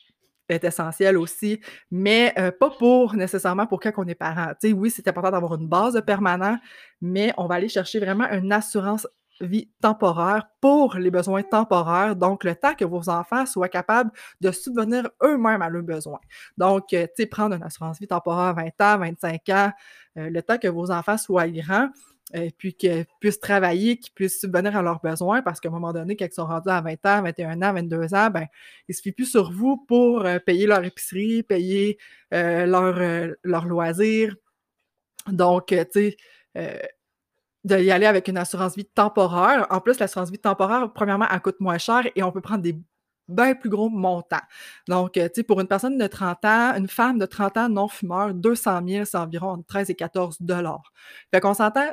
est 0.50 0.64
essentiel 0.64 1.16
aussi, 1.18 1.60
mais 1.90 2.32
euh, 2.38 2.50
pas 2.50 2.70
pour 2.70 3.14
nécessairement 3.14 3.66
pour 3.66 3.80
quand 3.80 3.92
on 3.96 4.06
est 4.06 4.14
parent. 4.14 4.52
Oui, 4.64 4.90
c'est 4.90 5.06
important 5.08 5.30
d'avoir 5.30 5.54
une 5.54 5.68
base 5.68 5.94
de 5.94 6.00
permanent, 6.00 6.58
mais 7.00 7.32
on 7.36 7.46
va 7.46 7.56
aller 7.56 7.68
chercher 7.68 8.00
vraiment 8.00 8.28
une 8.30 8.52
assurance 8.52 9.06
vie 9.40 9.70
temporaire 9.80 10.48
pour 10.60 10.96
les 10.96 11.10
besoins 11.10 11.42
temporaires, 11.42 12.14
donc 12.14 12.44
le 12.44 12.54
temps 12.54 12.74
que 12.74 12.84
vos 12.84 13.08
enfants 13.08 13.46
soient 13.46 13.68
capables 13.68 14.10
de 14.40 14.50
subvenir 14.50 15.08
eux-mêmes 15.22 15.62
à 15.62 15.70
leurs 15.70 15.82
besoins. 15.82 16.20
Donc, 16.58 16.92
euh, 16.92 17.06
tu 17.06 17.22
sais, 17.22 17.26
prendre 17.26 17.56
une 17.56 17.62
assurance 17.62 17.98
vie 17.98 18.06
temporaire 18.06 18.54
20 18.54 18.80
ans, 18.80 18.98
25 18.98 19.48
ans, 19.48 19.72
euh, 20.18 20.30
le 20.30 20.42
temps 20.42 20.58
que 20.58 20.68
vos 20.68 20.90
enfants 20.90 21.16
soient 21.16 21.48
grands, 21.48 21.88
et 22.32 22.50
puis 22.50 22.74
qu'ils 22.74 23.06
puissent 23.20 23.40
travailler, 23.40 23.98
qu'ils 23.98 24.12
puissent 24.12 24.40
subvenir 24.40 24.76
à 24.76 24.82
leurs 24.82 25.00
besoins, 25.00 25.42
parce 25.42 25.60
qu'à 25.60 25.68
un 25.68 25.72
moment 25.72 25.92
donné, 25.92 26.16
quand 26.16 26.26
ils 26.26 26.32
sont 26.32 26.46
rendus 26.46 26.70
à 26.70 26.80
20 26.80 26.92
ans, 27.06 27.22
21 27.22 27.62
ans, 27.62 27.72
22 27.72 28.14
ans, 28.14 28.30
ben, 28.30 28.46
ils 28.88 28.94
se 28.94 29.02
fient 29.02 29.12
plus 29.12 29.26
sur 29.26 29.52
vous 29.52 29.76
pour 29.76 30.24
euh, 30.24 30.38
payer 30.38 30.66
leur 30.66 30.84
épicerie, 30.84 31.42
payer 31.42 31.98
euh, 32.34 32.66
leur, 32.66 33.34
leur 33.42 33.66
loisirs. 33.66 34.36
Donc, 35.28 35.66
tu 35.66 35.76
sais, 35.92 36.16
d'y 37.64 37.90
aller 37.90 38.06
avec 38.06 38.28
une 38.28 38.38
assurance 38.38 38.76
vie 38.76 38.86
temporaire. 38.86 39.66
En 39.70 39.80
plus, 39.80 39.98
l'assurance 39.98 40.30
vie 40.30 40.38
temporaire, 40.38 40.92
premièrement, 40.92 41.26
elle 41.30 41.40
coûte 41.40 41.60
moins 41.60 41.78
cher 41.78 42.02
et 42.14 42.22
on 42.22 42.32
peut 42.32 42.40
prendre 42.40 42.62
des 42.62 42.76
bien 43.30 43.54
plus 43.54 43.70
gros 43.70 43.88
montants. 43.88 44.40
Donc, 44.88 45.12
tu 45.12 45.20
sais, 45.34 45.42
pour 45.42 45.60
une 45.60 45.68
personne 45.68 45.96
de 45.98 46.06
30 46.06 46.44
ans, 46.44 46.74
une 46.76 46.88
femme 46.88 47.18
de 47.18 47.26
30 47.26 47.56
ans 47.56 47.68
non-fumeur, 47.68 48.34
200 48.34 48.80
000, 48.86 49.04
c'est 49.04 49.16
environ 49.16 49.50
entre 49.50 49.66
13 49.66 49.90
et 49.90 49.94
14 49.94 50.36
dollars. 50.40 50.92
Fait 51.32 51.40
qu'on 51.40 51.54
s'entend, 51.54 51.88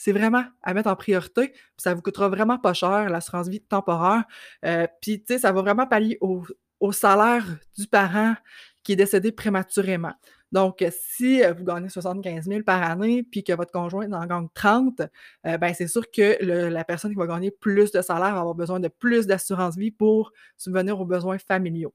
c'est 0.00 0.12
vraiment 0.12 0.44
à 0.62 0.72
mettre 0.72 0.88
en 0.88 0.96
priorité. 0.96 1.52
Ça 1.76 1.92
vous 1.92 2.00
coûtera 2.00 2.30
vraiment 2.30 2.58
pas 2.58 2.72
cher, 2.72 3.10
l'assurance 3.10 3.48
vie 3.48 3.60
temporaire. 3.60 4.24
Euh, 4.64 4.86
puis, 5.02 5.20
tu 5.22 5.34
sais, 5.34 5.40
ça 5.40 5.52
va 5.52 5.60
vraiment 5.60 5.86
pallier 5.86 6.16
au, 6.22 6.42
au 6.80 6.90
salaire 6.90 7.44
du 7.76 7.86
parent 7.86 8.34
qui 8.82 8.92
est 8.92 8.96
décédé 8.96 9.30
prématurément. 9.30 10.14
Donc, 10.52 10.82
si 10.90 11.42
vous 11.42 11.64
gagnez 11.64 11.90
75 11.90 12.46
000 12.46 12.62
par 12.62 12.82
année, 12.82 13.22
puis 13.22 13.44
que 13.44 13.52
votre 13.52 13.72
conjoint 13.72 14.10
en 14.10 14.24
gagne 14.24 14.48
30, 14.54 15.02
euh, 15.46 15.58
ben 15.58 15.74
c'est 15.74 15.86
sûr 15.86 16.10
que 16.10 16.42
la 16.42 16.84
personne 16.84 17.10
qui 17.10 17.18
va 17.18 17.26
gagner 17.26 17.50
plus 17.50 17.92
de 17.92 18.00
salaire 18.00 18.32
va 18.32 18.40
avoir 18.40 18.54
besoin 18.54 18.80
de 18.80 18.88
plus 18.88 19.26
d'assurance 19.26 19.76
vie 19.76 19.90
pour 19.90 20.32
subvenir 20.56 20.98
aux 20.98 21.04
besoins 21.04 21.36
familiaux. 21.38 21.92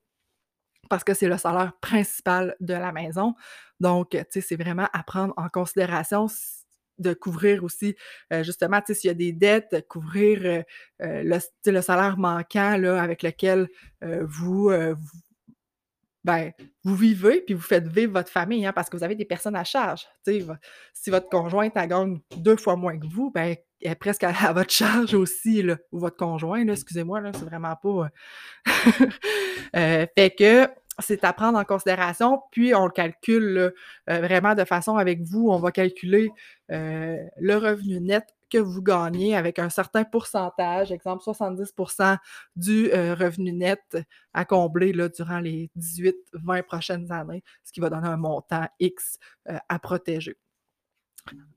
Parce 0.91 1.03
que 1.03 1.15
c'est 1.15 1.27
le 1.27 1.37
salaire 1.37 1.73
principal 1.81 2.55
de 2.59 2.75
la 2.75 2.91
maison. 2.91 3.33
Donc, 3.79 4.11
tu 4.11 4.19
sais, 4.29 4.41
c'est 4.41 4.55
vraiment 4.55 4.87
à 4.93 5.01
prendre 5.01 5.33
en 5.37 5.49
considération 5.49 6.27
de 6.97 7.13
couvrir 7.13 7.63
aussi, 7.63 7.95
euh, 8.31 8.43
justement, 8.43 8.81
s'il 8.85 9.07
y 9.07 9.11
a 9.11 9.13
des 9.13 9.31
dettes, 9.33 9.85
couvrir 9.87 10.65
le, 10.99 11.39
le, 11.65 11.81
salaire 11.81 12.17
manquant 12.17 12.77
là, 12.77 13.01
avec 13.01 13.23
lequel 13.23 13.67
vous, 14.01 14.69
vous, 14.69 14.71
ben, 16.25 16.51
vous 16.83 16.95
vivez 16.95 17.41
puis 17.41 17.53
vous 17.53 17.61
faites 17.61 17.87
vivre 17.87 18.13
votre 18.13 18.31
famille, 18.31 18.65
hein, 18.65 18.73
parce 18.73 18.89
que 18.89 18.97
vous 18.97 19.03
avez 19.03 19.13
des 19.13 19.25
personnes 19.25 19.55
à 19.55 19.63
charge. 19.63 20.07
si 20.25 21.09
votre 21.11 21.29
conjointe 21.29 21.73
elle 21.75 21.87
gagne 21.87 22.19
deux 22.37 22.55
fois 22.55 22.75
moins 22.75 22.97
que 22.97 23.05
vous, 23.05 23.29
ben, 23.29 23.55
elle 23.81 23.91
est 23.91 23.95
presque 23.95 24.23
à, 24.23 24.51
votre 24.51 24.71
charge 24.71 25.13
aussi, 25.13 25.61
là, 25.61 25.77
ou 25.91 25.99
votre 25.99 26.17
conjoint, 26.17 26.67
excusez-moi, 26.67 27.21
c'est 27.33 27.45
vraiment 27.45 27.75
pas. 27.75 28.09
Euh, 28.67 29.05
euh, 29.75 30.07
fait 30.17 30.31
que 30.31 30.67
c'est 30.99 31.23
à 31.23 31.33
prendre 31.33 31.57
en 31.57 31.63
considération, 31.65 32.41
puis 32.51 32.73
on 32.73 32.85
le 32.85 32.91
calcule 32.91 33.57
euh, 33.57 33.71
vraiment 34.07 34.55
de 34.55 34.63
façon 34.63 34.97
avec 34.97 35.21
vous, 35.21 35.49
on 35.49 35.59
va 35.59 35.71
calculer 35.71 36.29
le 36.69 37.55
revenu 37.57 38.01
net 38.01 38.25
que 38.49 38.57
vous 38.57 38.81
gagnez 38.81 39.35
avec 39.35 39.59
un 39.59 39.69
certain 39.69 40.03
pourcentage, 40.03 40.91
exemple 40.91 41.23
70% 41.23 42.17
du 42.55 42.91
euh, 42.91 43.15
revenu 43.15 43.51
net 43.51 43.97
à 44.33 44.45
combler 44.45 44.93
là, 44.93 45.09
durant 45.09 45.39
les 45.39 45.69
18-20 45.77 46.63
prochaines 46.63 47.11
années, 47.11 47.43
ce 47.63 47.71
qui 47.71 47.79
va 47.79 47.89
donner 47.89 48.07
un 48.07 48.17
montant 48.17 48.67
X 48.79 49.17
euh, 49.49 49.57
à 49.67 49.79
protéger. 49.79 50.37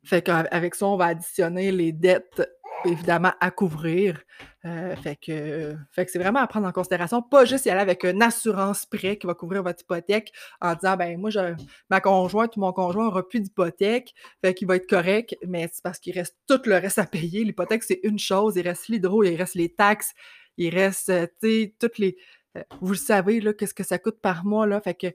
Fait 0.04 0.22
qu'avec 0.22 0.75
ça, 0.75 0.87
on 0.87 0.96
va 0.96 1.06
additionner 1.06 1.70
les 1.72 1.92
dettes 1.92 2.48
évidemment 2.84 3.32
à 3.40 3.50
couvrir. 3.50 4.20
Euh, 4.64 4.94
fait 4.96 5.16
que, 5.16 5.76
c'est 5.94 6.18
vraiment 6.18 6.40
à 6.40 6.46
prendre 6.46 6.66
en 6.66 6.72
considération, 6.72 7.22
pas 7.22 7.44
juste 7.44 7.66
y 7.66 7.70
aller 7.70 7.80
avec 7.80 8.04
une 8.04 8.22
assurance 8.22 8.87
prêt 8.87 9.16
qui 9.16 9.26
va 9.26 9.34
couvrir 9.34 9.62
votre 9.62 9.82
hypothèque 9.82 10.32
en 10.60 10.75
disant 10.75 10.96
ben 10.96 11.18
moi 11.18 11.30
je, 11.30 11.54
ma 11.90 12.00
conjointe 12.00 12.56
ou 12.56 12.60
mon 12.60 12.72
conjoint 12.72 13.04
n'aura 13.04 13.26
plus 13.26 13.40
d'hypothèque, 13.40 14.14
fait 14.42 14.54
qu'il 14.54 14.68
va 14.68 14.76
être 14.76 14.88
correct, 14.88 15.37
mais 15.46 15.68
c'est 15.72 15.82
parce 15.82 15.98
qu'il 15.98 16.14
reste 16.14 16.37
tout 16.46 16.60
le 16.66 16.76
reste 16.76 16.98
à 16.98 17.06
payer. 17.06 17.44
L'hypothèque, 17.44 17.82
c'est 17.84 18.00
une 18.02 18.18
chose, 18.18 18.56
il 18.56 18.66
reste 18.66 18.88
l'hydro, 18.88 19.22
il 19.22 19.37
reste 19.37 19.54
les 19.54 19.72
taxes, 19.75 20.12
il 20.56 20.75
reste, 20.75 21.08
euh, 21.10 21.26
tu 21.42 21.75
toutes 21.78 21.98
les. 21.98 22.16
Euh, 22.56 22.62
vous 22.80 22.92
le 22.92 22.98
savez, 22.98 23.40
là, 23.40 23.52
qu'est-ce 23.52 23.75
que 23.75 23.84
ça 23.84 23.98
coûte 23.98 24.20
par 24.20 24.44
mois, 24.44 24.66
là. 24.66 24.80
Fait 24.80 24.94
que 24.94 25.08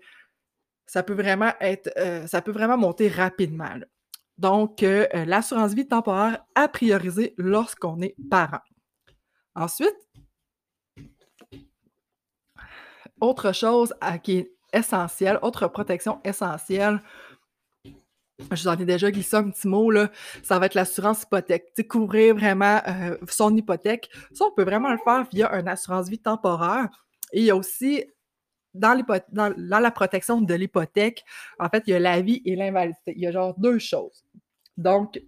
ça 0.85 1.03
peut 1.03 1.13
vraiment 1.13 1.51
être. 1.61 1.89
ça 2.27 2.41
peut 2.41 2.51
vraiment 2.51 2.77
monter 2.77 3.07
rapidement. 3.07 3.69
Donc, 4.37 4.83
euh, 4.83 5.07
euh, 5.13 5.25
l'assurance 5.25 5.73
vie 5.73 5.87
temporaire 5.87 6.43
à 6.55 6.67
prioriser 6.67 7.33
lorsqu'on 7.37 8.01
est 8.01 8.15
parent. 8.29 8.61
Ensuite, 9.55 9.95
autre 13.21 13.53
chose 13.53 13.93
qui 14.23 14.37
est 14.39 14.51
essentielle, 14.73 15.39
autre 15.43 15.67
protection 15.67 16.19
essentielle, 16.23 16.99
je 18.51 18.63
vous 18.63 18.67
en 18.67 18.77
ai 18.77 18.85
déjà 18.85 19.11
glissé 19.11 19.35
un 19.35 19.49
petit 19.49 19.67
mot, 19.67 19.91
là, 19.91 20.09
ça 20.41 20.59
va 20.59 20.65
être 20.65 20.73
l'assurance 20.73 21.23
hypothèque. 21.23 21.73
Couvrir 21.87 22.35
vraiment 22.35 22.81
euh, 22.87 23.17
son 23.29 23.55
hypothèque. 23.55 24.09
Ça, 24.33 24.45
on 24.45 24.51
peut 24.51 24.63
vraiment 24.63 24.91
le 24.91 24.97
faire 25.03 25.25
via 25.31 25.53
une 25.53 25.67
assurance 25.67 26.09
vie 26.09 26.19
temporaire. 26.19 26.89
Et 27.31 27.39
il 27.39 27.45
y 27.45 27.51
a 27.51 27.55
aussi 27.55 28.03
dans, 28.73 29.03
la 29.57 29.91
protection 29.91 30.41
de 30.41 30.53
l'hypothèque, 30.53 31.23
en 31.59 31.69
fait, 31.69 31.83
il 31.87 31.91
y 31.91 31.93
a 31.93 31.99
la 31.99 32.21
vie 32.21 32.41
et 32.45 32.55
l'invalidité. 32.55 33.13
Il 33.15 33.21
y 33.21 33.27
a 33.27 33.31
genre 33.31 33.53
deux 33.57 33.79
choses. 33.79 34.23
Donc, 34.77 35.21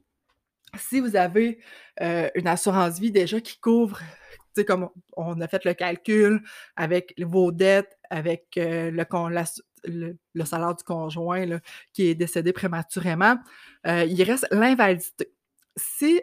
si 0.77 0.99
vous 0.99 1.15
avez 1.15 1.59
euh, 2.01 2.29
une 2.35 2.47
assurance 2.47 2.99
vie 2.99 3.11
déjà 3.11 3.39
qui 3.39 3.59
couvre, 3.59 3.99
tu 3.99 4.61
sais, 4.61 4.65
comme 4.65 4.89
on 5.15 5.39
a 5.41 5.47
fait 5.47 5.63
le 5.65 5.73
calcul 5.73 6.41
avec 6.75 7.13
vos 7.19 7.51
dettes, 7.51 7.97
avec 8.09 8.57
euh, 8.57 8.91
le, 8.91 10.17
le, 10.33 10.45
salaire 10.45 10.75
du 10.75 10.83
conjoint 10.83 11.59
qui 11.93 12.07
est 12.07 12.15
décédé 12.15 12.51
prématurément, 12.53 13.37
euh, 13.87 14.03
il 14.05 14.21
reste 14.23 14.47
l'invalidité 14.51 15.31
si 15.75 16.21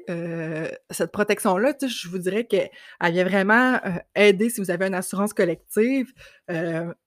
cette 0.91 1.13
protection-là, 1.13 1.75
je 1.87 2.09
vous 2.09 2.19
dirais 2.19 2.45
qu'elle 2.45 2.71
vient 3.01 3.25
vraiment 3.25 3.79
aider 4.15 4.51
si 4.51 4.61
vous 4.61 4.71
avez 4.71 4.87
une 4.87 4.95
assurance 4.95 5.33
collective. 5.35 6.13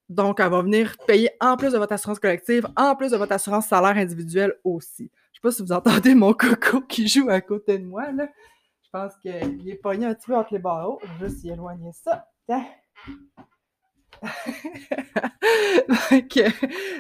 donc, 0.10 0.40
elle 0.40 0.50
va 0.50 0.62
venir 0.62 0.96
payer 1.08 1.32
en 1.40 1.58
plus 1.58 1.74
de 1.74 1.78
votre 1.78 1.94
assurance 1.94 2.20
collective, 2.20 2.68
en 2.76 2.96
plus 2.96 3.12
de 3.12 3.18
votre 3.18 3.34
assurance 3.34 3.68
salaire 3.68 3.98
individuelle 3.98 4.54
aussi. 4.64 5.12
Je 5.32 5.38
sais 5.38 5.42
pas 5.42 5.52
si 5.52 5.62
vous 5.64 5.72
entendez 5.72 6.16
mon 6.16 6.34
coco 6.34 6.82
qui 6.82 7.08
joue 7.08 7.30
à 7.30 7.42
côté 7.42 7.78
de 7.78 7.86
moi. 7.86 8.06
Je 8.12 8.90
pense 8.92 9.14
qu'il 9.18 9.70
est 9.70 9.82
pogné 9.82 10.06
un 10.06 10.14
petit 10.14 10.28
peu 10.28 10.36
entre 10.36 10.54
les 10.54 10.60
barreaux. 10.60 11.00
Je 11.04 11.26
vais 11.26 11.30
juste 11.30 11.44
y 11.44 11.50
éloigner 11.50 11.92
ça. 11.92 12.26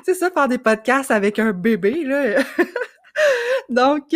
c'est 0.05 0.13
ça, 0.13 0.29
faire 0.31 0.47
des 0.47 0.57
podcasts 0.57 1.11
avec 1.11 1.39
un 1.39 1.53
bébé. 1.53 2.03
Là. 2.03 2.43
Donc, 3.69 4.13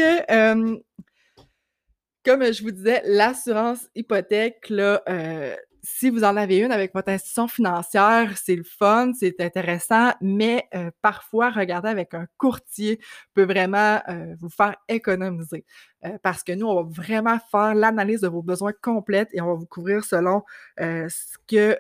comme 2.26 2.44
je 2.52 2.64
vous 2.64 2.72
disais, 2.72 3.02
l'assurance 3.06 3.88
hypothèque, 3.96 4.70
là, 4.70 5.02
euh, 5.10 5.56
si 5.82 6.10
vous 6.10 6.26
en 6.26 6.36
avez 6.36 6.58
une 6.58 6.74
avec 6.74 6.94
votre 6.94 7.10
institution 7.10 7.48
financière, 7.48 8.38
c'est 8.38 8.56
le 8.56 8.64
fun, 8.64 9.14
c'est 9.18 9.40
intéressant, 9.40 10.12
mais 10.20 10.68
euh, 10.76 10.92
parfois, 11.02 11.50
regarder 11.50 11.88
avec 11.88 12.14
un 12.14 12.28
courtier 12.38 13.00
peut 13.34 13.46
vraiment 13.46 14.02
euh, 14.10 14.36
vous 14.40 14.50
faire 14.50 14.76
économiser. 14.90 15.66
parce 16.22 16.44
que 16.44 16.52
nous, 16.54 16.68
on 16.68 16.84
va 16.84 16.90
vraiment 16.90 17.38
faire 17.52 17.76
l'analyse 17.76 18.22
de 18.22 18.28
vos 18.28 18.42
besoins 18.42 18.74
complètes 18.82 19.30
et 19.34 19.42
on 19.42 19.48
va 19.48 19.54
vous 19.54 19.66
couvrir 19.66 20.04
selon 20.06 20.44
ce 20.78 21.38
que 21.48 21.78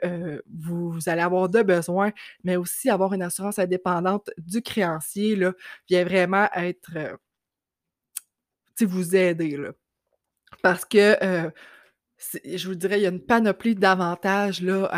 vous, 0.49 0.97
allez 1.07 1.21
avoir 1.21 1.49
de 1.49 1.61
besoin, 1.61 2.11
mais 2.43 2.55
aussi 2.57 2.89
avoir 2.89 3.13
une 3.13 3.23
assurance 3.23 3.59
indépendante 3.59 4.29
du 4.37 4.61
créancier, 4.61 5.35
là, 5.35 5.53
vient 5.89 6.03
vraiment 6.05 6.47
être, 6.53 7.17
vous 8.81 9.15
aider, 9.15 9.57
là. 9.57 9.71
Parce 10.61 10.85
que, 10.85 11.51
je 12.45 12.67
vous 12.67 12.75
dirais, 12.75 12.99
il 12.99 13.03
y 13.03 13.05
a 13.05 13.09
une 13.09 13.25
panoplie 13.25 13.75
d'avantages 13.75 14.61
là, 14.61 14.89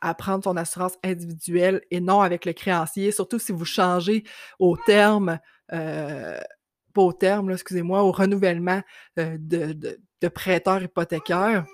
à, 0.00 0.14
prendre 0.14 0.44
son 0.44 0.56
assurance 0.56 0.98
individuelle 1.04 1.82
et 1.90 2.00
non 2.00 2.20
avec 2.20 2.44
le 2.44 2.52
créancier, 2.52 3.12
surtout 3.12 3.38
si 3.38 3.52
vous 3.52 3.64
changez 3.64 4.24
au 4.58 4.76
terme, 4.76 5.38
pas 5.68 6.42
au 6.96 7.12
terme, 7.12 7.50
excusez-moi, 7.50 8.02
au 8.02 8.12
renouvellement 8.12 8.80
de, 9.16 9.36
de, 9.38 9.98
de 10.20 10.28
prêteurs 10.28 10.82
hypothécaires. 10.82 11.64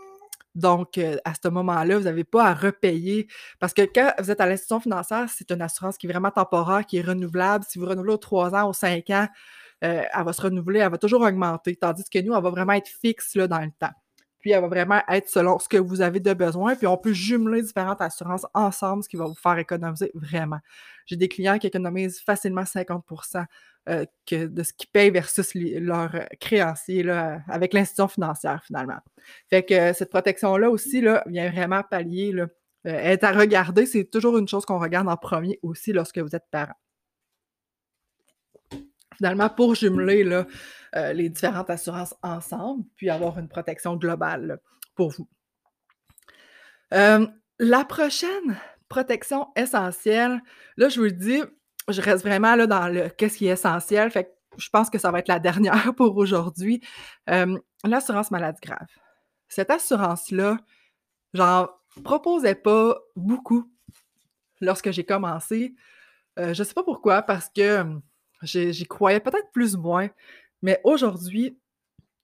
Donc, 0.54 0.98
à 0.98 1.32
ce 1.40 1.48
moment-là, 1.48 1.96
vous 1.96 2.04
n'avez 2.04 2.24
pas 2.24 2.46
à 2.46 2.54
repayer. 2.54 3.28
Parce 3.60 3.72
que 3.72 3.82
quand 3.82 4.12
vous 4.18 4.30
êtes 4.30 4.40
à 4.40 4.46
l'institution 4.46 4.80
financière, 4.80 5.26
c'est 5.28 5.50
une 5.50 5.62
assurance 5.62 5.96
qui 5.96 6.06
est 6.06 6.10
vraiment 6.10 6.30
temporaire, 6.30 6.84
qui 6.84 6.98
est 6.98 7.02
renouvelable. 7.02 7.64
Si 7.68 7.78
vous 7.78 7.86
renouvelez 7.86 8.14
aux 8.14 8.18
trois 8.18 8.54
ans, 8.54 8.68
aux 8.68 8.72
cinq 8.72 9.10
ans, 9.10 9.28
euh, 9.82 10.02
elle 10.12 10.24
va 10.24 10.32
se 10.32 10.42
renouveler, 10.42 10.80
elle 10.80 10.90
va 10.90 10.98
toujours 10.98 11.22
augmenter. 11.22 11.76
Tandis 11.76 12.04
que 12.10 12.18
nous, 12.18 12.34
elle 12.34 12.42
va 12.42 12.50
vraiment 12.50 12.74
être 12.74 12.88
fixe 12.88 13.34
là, 13.34 13.48
dans 13.48 13.60
le 13.60 13.70
temps. 13.78 13.92
Puis 14.40 14.52
elle 14.52 14.62
va 14.62 14.68
vraiment 14.68 15.02
être 15.08 15.28
selon 15.28 15.58
ce 15.58 15.68
que 15.68 15.76
vous 15.76 16.00
avez 16.00 16.20
de 16.20 16.32
besoin. 16.32 16.74
Puis 16.74 16.86
on 16.86 16.96
peut 16.96 17.12
jumeler 17.12 17.62
différentes 17.62 18.00
assurances 18.00 18.46
ensemble, 18.54 19.02
ce 19.02 19.08
qui 19.08 19.16
va 19.16 19.26
vous 19.26 19.34
faire 19.34 19.58
économiser 19.58 20.10
vraiment. 20.14 20.58
J'ai 21.06 21.16
des 21.16 21.28
clients 21.28 21.58
qui 21.58 21.66
économisent 21.66 22.20
facilement 22.20 22.64
50 22.64 23.04
euh, 23.88 24.04
que 24.26 24.46
de 24.46 24.62
ce 24.62 24.72
qu'ils 24.72 24.88
payent 24.90 25.10
versus 25.10 25.52
leur 25.54 26.12
créancier 26.40 27.02
là, 27.02 27.40
avec 27.48 27.74
l'institution 27.74 28.08
financière 28.08 28.62
finalement. 28.64 28.98
Fait 29.50 29.62
que 29.62 29.74
euh, 29.74 29.92
cette 29.92 30.10
protection-là 30.10 30.70
aussi 30.70 31.02
là, 31.02 31.22
vient 31.26 31.50
vraiment 31.50 31.82
pallier. 31.82 32.32
Là, 32.32 32.46
être 32.84 33.24
à 33.24 33.32
regarder, 33.32 33.84
c'est 33.84 34.04
toujours 34.04 34.38
une 34.38 34.48
chose 34.48 34.64
qu'on 34.64 34.78
regarde 34.78 35.08
en 35.08 35.16
premier 35.18 35.58
aussi 35.62 35.92
lorsque 35.92 36.18
vous 36.18 36.34
êtes 36.34 36.46
parent. 36.50 36.76
Finalement, 39.20 39.50
pour 39.50 39.74
jumeler 39.74 40.24
euh, 40.96 41.12
les 41.12 41.28
différentes 41.28 41.68
assurances 41.68 42.14
ensemble, 42.22 42.84
puis 42.96 43.10
avoir 43.10 43.38
une 43.38 43.48
protection 43.48 43.96
globale 43.96 44.60
pour 44.94 45.10
vous. 45.10 45.28
Euh, 46.94 47.26
la 47.58 47.84
prochaine 47.84 48.56
protection 48.88 49.48
essentielle, 49.56 50.40
là, 50.78 50.88
je 50.88 50.98
vous 50.98 51.04
le 51.04 51.12
dis, 51.12 51.42
je 51.88 52.00
reste 52.00 52.24
vraiment 52.24 52.56
là 52.56 52.66
dans 52.66 52.88
le 52.88 53.10
qu'est-ce 53.10 53.36
qui 53.36 53.46
est 53.46 53.52
essentiel, 53.52 54.10
fait 54.10 54.24
que 54.24 54.30
je 54.56 54.70
pense 54.70 54.88
que 54.88 54.96
ça 54.96 55.10
va 55.10 55.18
être 55.18 55.28
la 55.28 55.38
dernière 55.38 55.94
pour 55.96 56.16
aujourd'hui. 56.16 56.80
Euh, 57.28 57.58
l'assurance 57.84 58.30
maladie 58.30 58.60
grave. 58.62 58.88
Cette 59.48 59.70
assurance-là, 59.70 60.56
j'en 61.34 61.68
proposais 62.02 62.54
pas 62.54 62.96
beaucoup 63.16 63.70
lorsque 64.62 64.92
j'ai 64.92 65.04
commencé. 65.04 65.74
Je 66.38 66.62
sais 66.62 66.72
pas 66.72 66.84
pourquoi, 66.84 67.20
parce 67.20 67.50
que 67.50 67.84
j'y 68.42 68.86
croyais 68.86 69.20
peut-être 69.20 69.50
plus 69.52 69.76
ou 69.76 69.80
moins, 69.80 70.08
mais 70.62 70.80
aujourd'hui, 70.84 71.58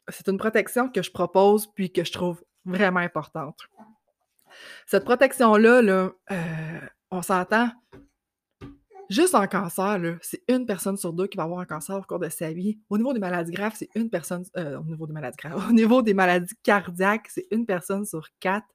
c'est 0.08 0.28
une 0.28 0.38
protection 0.38 0.88
que 0.88 1.02
je 1.02 1.11
propose 1.11 1.66
puis 1.66 1.92
que 1.92 2.04
je 2.04 2.12
trouve 2.12 2.42
vraiment 2.64 3.00
importante. 3.00 3.58
Cette 4.87 5.04
protection-là, 5.04 5.82
là, 5.82 6.11
euh, 6.30 6.80
on 7.11 7.23
s'entend, 7.23 7.70
juste 9.11 9.35
en 9.35 9.46
cancer, 9.46 10.18
c'est 10.23 10.42
une 10.49 10.66
personne 10.66 10.96
sur 10.96 11.12
deux 11.12 11.26
qui 11.26 11.37
va 11.37 11.44
avoir 11.44 11.61
un 11.61 11.64
cancer 11.64 11.96
au 11.96 12.02
cours 12.02 12.18
de 12.18 12.28
sa 12.28 12.52
vie. 12.52 12.78
Au 12.88 12.99
niveau 12.99 13.12
des 13.12 13.20
maladies 13.20 13.52
graves, 13.52 13.75
c'est 13.76 13.90
une 13.94 14.11
personne, 14.11 14.44
euh, 14.56 14.78
au 14.78 14.85
niveau 14.85 15.06
des 15.06 15.12
maladies 15.12 15.37
graves, 15.37 15.66
au 15.68 15.73
niveau 15.73 16.02
des 16.02 16.14
maladies 16.14 16.54
cardiaques, 16.62 17.28
c'est 17.28 17.46
une 17.50 17.66
personne 17.66 18.04
sur 18.04 18.28
quatre. 18.40 18.66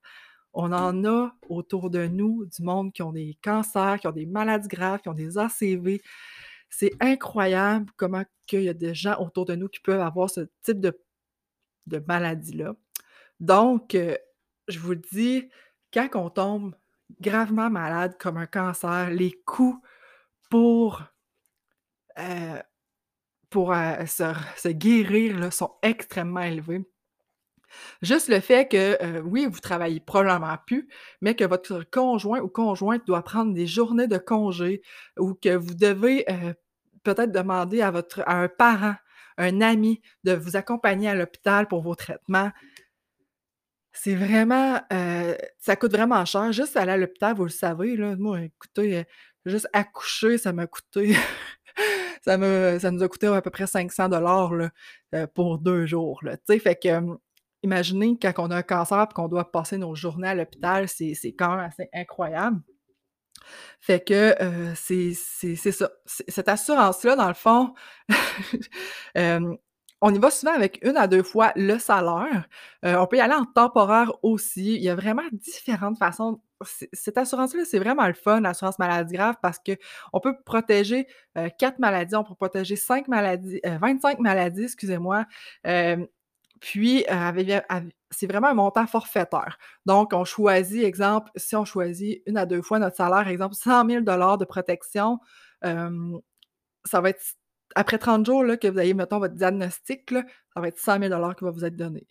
On 0.53 0.73
en 0.73 1.05
a 1.05 1.33
autour 1.47 1.89
de 1.89 2.07
nous 2.07 2.45
du 2.45 2.61
monde 2.61 2.91
qui 2.91 3.01
ont 3.01 3.13
des 3.13 3.37
cancers, 3.41 3.99
qui 3.99 4.07
ont 4.07 4.11
des 4.11 4.25
maladies 4.25 4.67
graves, 4.67 4.99
qui 4.99 5.07
ont 5.07 5.13
des 5.13 5.37
ACV. 5.37 6.01
C'est 6.71 6.93
incroyable 7.01 7.91
comment 7.97 8.23
il 8.51 8.63
y 8.63 8.69
a 8.69 8.73
des 8.73 8.95
gens 8.95 9.19
autour 9.19 9.45
de 9.45 9.55
nous 9.55 9.67
qui 9.67 9.79
peuvent 9.79 10.01
avoir 10.01 10.29
ce 10.29 10.41
type 10.63 10.79
de, 10.79 10.97
maladie-là. 12.07 12.73
Donc, 13.39 13.95
euh, 13.95 14.17
je 14.67 14.79
vous 14.79 14.95
dis, 14.95 15.49
quand 15.93 16.09
on 16.15 16.29
tombe 16.29 16.75
gravement 17.19 17.69
malade 17.69 18.15
comme 18.19 18.37
un 18.37 18.45
cancer, 18.45 19.09
les 19.09 19.31
coûts 19.45 19.81
pour, 20.49 21.03
euh, 22.17 22.61
euh, 23.55 24.05
se, 24.05 24.69
guérir 24.69 25.51
sont 25.51 25.75
extrêmement 25.81 26.41
élevés. 26.41 26.85
Juste 28.01 28.27
le 28.27 28.39
fait 28.39 28.67
que, 28.67 29.21
oui, 29.21 29.47
vous 29.49 29.59
travaillez 29.59 29.99
probablement 29.99 30.57
plus, 30.65 30.87
mais 31.21 31.35
que 31.35 31.43
votre 31.43 31.83
conjoint 31.89 32.39
ou 32.39 32.47
conjointe 32.47 33.05
doit 33.07 33.23
prendre 33.23 33.53
des 33.53 33.67
journées 33.67 34.07
de 34.07 34.17
congé 34.17 34.81
ou 35.17 35.33
que 35.33 35.55
vous 35.55 35.73
devez 35.73 36.25
peut-être 37.03 37.31
demander 37.31 37.81
à, 37.81 37.91
votre, 37.91 38.21
à 38.25 38.35
un 38.41 38.47
parent, 38.47 38.95
un 39.37 39.61
ami 39.61 40.01
de 40.23 40.33
vous 40.33 40.55
accompagner 40.55 41.09
à 41.09 41.15
l'hôpital 41.15 41.67
pour 41.67 41.81
vos 41.81 41.95
traitements. 41.95 42.51
C'est 43.93 44.15
vraiment, 44.15 44.79
euh, 44.93 45.35
ça 45.59 45.75
coûte 45.75 45.91
vraiment 45.91 46.23
cher. 46.25 46.51
Juste 46.51 46.77
aller 46.77 46.93
à 46.93 46.97
l'hôpital, 46.97 47.35
vous 47.35 47.43
le 47.43 47.49
savez, 47.49 47.97
là, 47.97 48.15
moi, 48.15 48.41
écoutez, 48.41 48.99
euh, 48.99 49.03
juste 49.45 49.67
accoucher, 49.73 50.37
ça 50.37 50.53
m'a 50.53 50.65
coûté, 50.67 51.13
ça, 52.21 52.37
me, 52.37 52.77
ça 52.79 52.91
nous 52.91 53.03
a 53.03 53.09
coûté 53.09 53.27
à 53.27 53.41
peu 53.41 53.49
près 53.49 53.67
500 53.67 54.09
dollars 54.09 54.53
euh, 55.13 55.27
pour 55.27 55.57
deux 55.57 55.85
jours. 55.85 56.19
Là, 56.23 56.37
fait 56.47 56.75
que, 56.75 57.17
imaginez 57.63 58.17
quand 58.19 58.33
on 58.37 58.51
a 58.51 58.57
un 58.57 58.63
cancer 58.63 59.07
et 59.09 59.13
qu'on 59.13 59.27
doit 59.27 59.51
passer 59.51 59.77
nos 59.77 59.95
journées 59.95 60.29
à 60.29 60.35
l'hôpital, 60.35 60.87
c'est 60.87 61.15
quand 61.37 61.49
même 61.49 61.59
assez 61.59 61.89
incroyable. 61.93 62.61
Fait 63.79 64.03
que 64.03 64.35
c'est 64.75 65.13
ça. 65.13 65.91
Cette 66.05 66.49
assurance-là, 66.49 67.15
dans 67.15 67.27
le 67.27 67.33
fond, 67.33 67.73
on 70.03 70.15
y 70.15 70.19
va 70.19 70.31
souvent 70.31 70.53
avec 70.53 70.79
une 70.83 70.97
à 70.97 71.07
deux 71.07 71.23
fois 71.23 71.51
le 71.55 71.77
salaire. 71.77 72.47
on 72.83 73.07
peut 73.07 73.17
y 73.17 73.21
aller 73.21 73.33
en 73.33 73.45
temporaire 73.45 74.11
aussi. 74.23 74.75
Il 74.75 74.81
y 74.81 74.89
a 74.89 74.95
vraiment 74.95 75.23
différentes 75.31 75.97
façons. 75.97 76.41
Cette 76.93 77.17
assurance-là, 77.17 77.65
c'est 77.65 77.79
vraiment 77.79 78.05
le 78.05 78.13
fun, 78.13 78.41
l'assurance 78.41 78.77
maladie 78.77 79.15
grave, 79.15 79.35
parce 79.41 79.57
qu'on 79.57 80.19
peut 80.19 80.35
protéger 80.45 81.07
quatre 81.57 81.79
maladies, 81.79 82.15
on 82.15 82.23
peut 82.23 82.35
protéger 82.35 82.75
cinq 82.75 83.07
maladies, 83.07 83.59
25 83.63 84.19
maladies, 84.19 84.65
excusez-moi. 84.65 85.25
Puis, 86.61 87.05
c'est 88.11 88.27
vraiment 88.27 88.47
un 88.47 88.53
montant 88.53 88.87
forfaitaire. 88.87 89.57
Donc, 89.85 90.13
on 90.13 90.23
choisit, 90.23 90.83
exemple, 90.83 91.31
si 91.35 91.55
on 91.55 91.65
choisit 91.65 92.21
une 92.27 92.37
à 92.37 92.45
deux 92.45 92.61
fois 92.61 92.79
notre 92.79 92.95
salaire, 92.95 93.27
exemple, 93.27 93.55
100 93.55 93.89
000 93.89 94.01
de 94.01 94.45
protection, 94.45 95.19
ça 95.63 97.01
va 97.01 97.09
être, 97.09 97.21
après 97.75 97.97
30 97.97 98.25
jours 98.25 98.43
là, 98.43 98.57
que 98.57 98.67
vous 98.67 98.79
ayez, 98.79 98.93
mettons, 98.93 99.19
votre 99.19 99.33
diagnostic, 99.33 100.11
là, 100.11 100.23
ça 100.53 100.61
va 100.61 100.67
être 100.67 100.77
100 100.77 100.99
000 100.99 101.33
qui 101.33 101.43
va 101.43 101.51
vous 101.51 101.65
être 101.65 101.75
donné. 101.75 102.07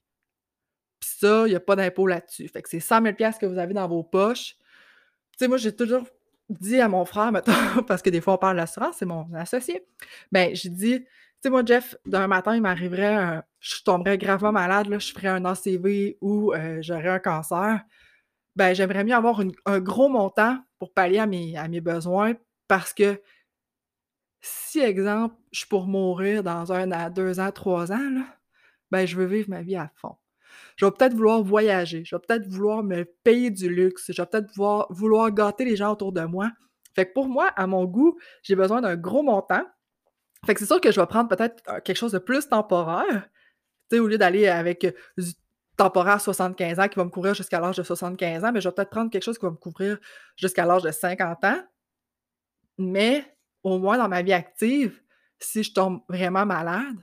Puis 0.98 1.10
ça, 1.18 1.46
il 1.46 1.50
n'y 1.50 1.56
a 1.56 1.60
pas 1.60 1.76
d'impôt 1.76 2.06
là-dessus. 2.06 2.48
Fait 2.48 2.60
que 2.60 2.68
c'est 2.68 2.80
100 2.80 3.02
000 3.02 3.14
que 3.14 3.46
vous 3.46 3.58
avez 3.58 3.72
dans 3.72 3.86
vos 3.88 4.02
poches. 4.02 4.56
Tu 4.56 5.38
sais, 5.38 5.48
moi, 5.48 5.58
j'ai 5.58 5.74
toujours 5.74 6.04
dit 6.48 6.80
à 6.80 6.88
mon 6.88 7.04
frère, 7.04 7.30
mettons, 7.30 7.52
parce 7.86 8.02
que 8.02 8.10
des 8.10 8.20
fois, 8.20 8.34
on 8.34 8.38
parle 8.38 8.56
d'assurance, 8.56 8.96
c'est 8.98 9.06
mon 9.06 9.32
associé, 9.34 9.86
ben 10.32 10.54
j'ai 10.54 10.70
dit, 10.70 11.06
tu 11.40 11.46
sais, 11.46 11.50
moi, 11.50 11.62
Jeff, 11.64 11.96
d'un 12.04 12.26
matin, 12.26 12.54
il 12.54 12.60
m'arriverait, 12.60 13.42
je 13.60 13.82
tomberais 13.82 14.18
gravement 14.18 14.52
malade, 14.52 14.88
je 14.90 15.12
ferais 15.12 15.28
un 15.28 15.46
ACV 15.46 16.18
ou 16.20 16.52
euh, 16.52 16.78
j'aurais 16.82 17.08
un 17.08 17.18
cancer. 17.18 17.80
Ben, 18.56 18.74
j'aimerais 18.74 19.04
mieux 19.04 19.14
avoir 19.14 19.42
un 19.64 19.80
gros 19.80 20.10
montant 20.10 20.58
pour 20.78 20.92
pallier 20.92 21.18
à 21.18 21.26
mes, 21.26 21.56
à 21.56 21.66
mes 21.68 21.80
besoins 21.80 22.34
parce 22.68 22.92
que 22.92 23.22
si, 24.42 24.80
exemple, 24.80 25.34
je 25.50 25.60
suis 25.60 25.68
pour 25.68 25.86
mourir 25.86 26.42
dans 26.42 26.72
un 26.72 26.90
à 26.92 27.08
deux 27.08 27.40
ans, 27.40 27.52
trois 27.52 27.90
ans, 27.90 28.10
là, 28.10 28.26
ben, 28.90 29.06
je 29.06 29.16
veux 29.16 29.24
vivre 29.24 29.48
ma 29.48 29.62
vie 29.62 29.76
à 29.76 29.90
fond. 29.94 30.16
Je 30.76 30.84
vais 30.84 30.90
peut-être 30.90 31.14
vouloir 31.14 31.42
voyager, 31.42 32.04
je 32.04 32.16
vais 32.16 32.20
peut-être 32.26 32.46
vouloir 32.48 32.82
me 32.82 33.04
payer 33.24 33.50
du 33.50 33.68
luxe, 33.68 34.12
je 34.12 34.20
vais 34.20 34.26
peut-être 34.26 34.54
vouloir, 34.54 34.86
vouloir 34.90 35.30
gâter 35.30 35.64
les 35.64 35.76
gens 35.76 35.92
autour 35.92 36.12
de 36.12 36.22
moi. 36.22 36.50
Fait 36.94 37.06
que 37.06 37.12
pour 37.14 37.28
moi, 37.28 37.46
à 37.56 37.66
mon 37.66 37.86
goût, 37.86 38.18
j'ai 38.42 38.56
besoin 38.56 38.80
d'un 38.82 38.96
gros 38.96 39.22
montant 39.22 39.64
fait 40.46 40.54
que 40.54 40.60
c'est 40.60 40.66
sûr 40.66 40.80
que 40.80 40.90
je 40.90 41.00
vais 41.00 41.06
prendre 41.06 41.28
peut-être 41.28 41.62
euh, 41.68 41.80
quelque 41.80 41.96
chose 41.96 42.12
de 42.12 42.18
plus 42.18 42.48
temporaire. 42.48 43.28
Tu 43.90 43.96
sais, 43.96 44.00
au 44.00 44.06
lieu 44.06 44.18
d'aller 44.18 44.48
avec 44.48 44.84
euh, 44.84 44.92
du 45.18 45.32
temporaire 45.76 46.20
75 46.20 46.78
ans 46.80 46.88
qui 46.88 46.96
va 46.96 47.04
me 47.04 47.10
couvrir 47.10 47.34
jusqu'à 47.34 47.60
l'âge 47.60 47.76
de 47.76 47.82
75 47.82 48.44
ans, 48.44 48.52
mais 48.52 48.60
je 48.60 48.68
vais 48.68 48.74
peut-être 48.74 48.90
prendre 48.90 49.10
quelque 49.10 49.22
chose 49.22 49.38
qui 49.38 49.44
va 49.44 49.50
me 49.50 49.56
couvrir 49.56 49.98
jusqu'à 50.36 50.64
l'âge 50.66 50.82
de 50.82 50.90
50 50.90 51.44
ans. 51.44 51.62
Mais 52.78 53.24
au 53.62 53.78
moins 53.78 53.98
dans 53.98 54.08
ma 54.08 54.22
vie 54.22 54.32
active, 54.32 55.00
si 55.38 55.62
je 55.62 55.72
tombe 55.72 56.02
vraiment 56.08 56.46
malade, 56.46 56.96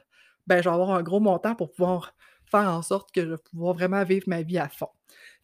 ben 0.46 0.62
je 0.62 0.70
vais 0.70 0.74
avoir 0.74 0.92
un 0.92 1.04
gros 1.04 1.20
montant 1.20 1.56
pour 1.56 1.72
pouvoir 1.72 2.16
faire 2.46 2.70
en 2.70 2.82
sorte 2.82 3.12
que 3.12 3.22
je 3.22 3.30
vais 3.32 3.38
pouvoir 3.38 3.74
vraiment 3.74 4.04
vivre 4.04 4.26
ma 4.28 4.42
vie 4.42 4.58
à 4.58 4.70
fond. 4.70 4.90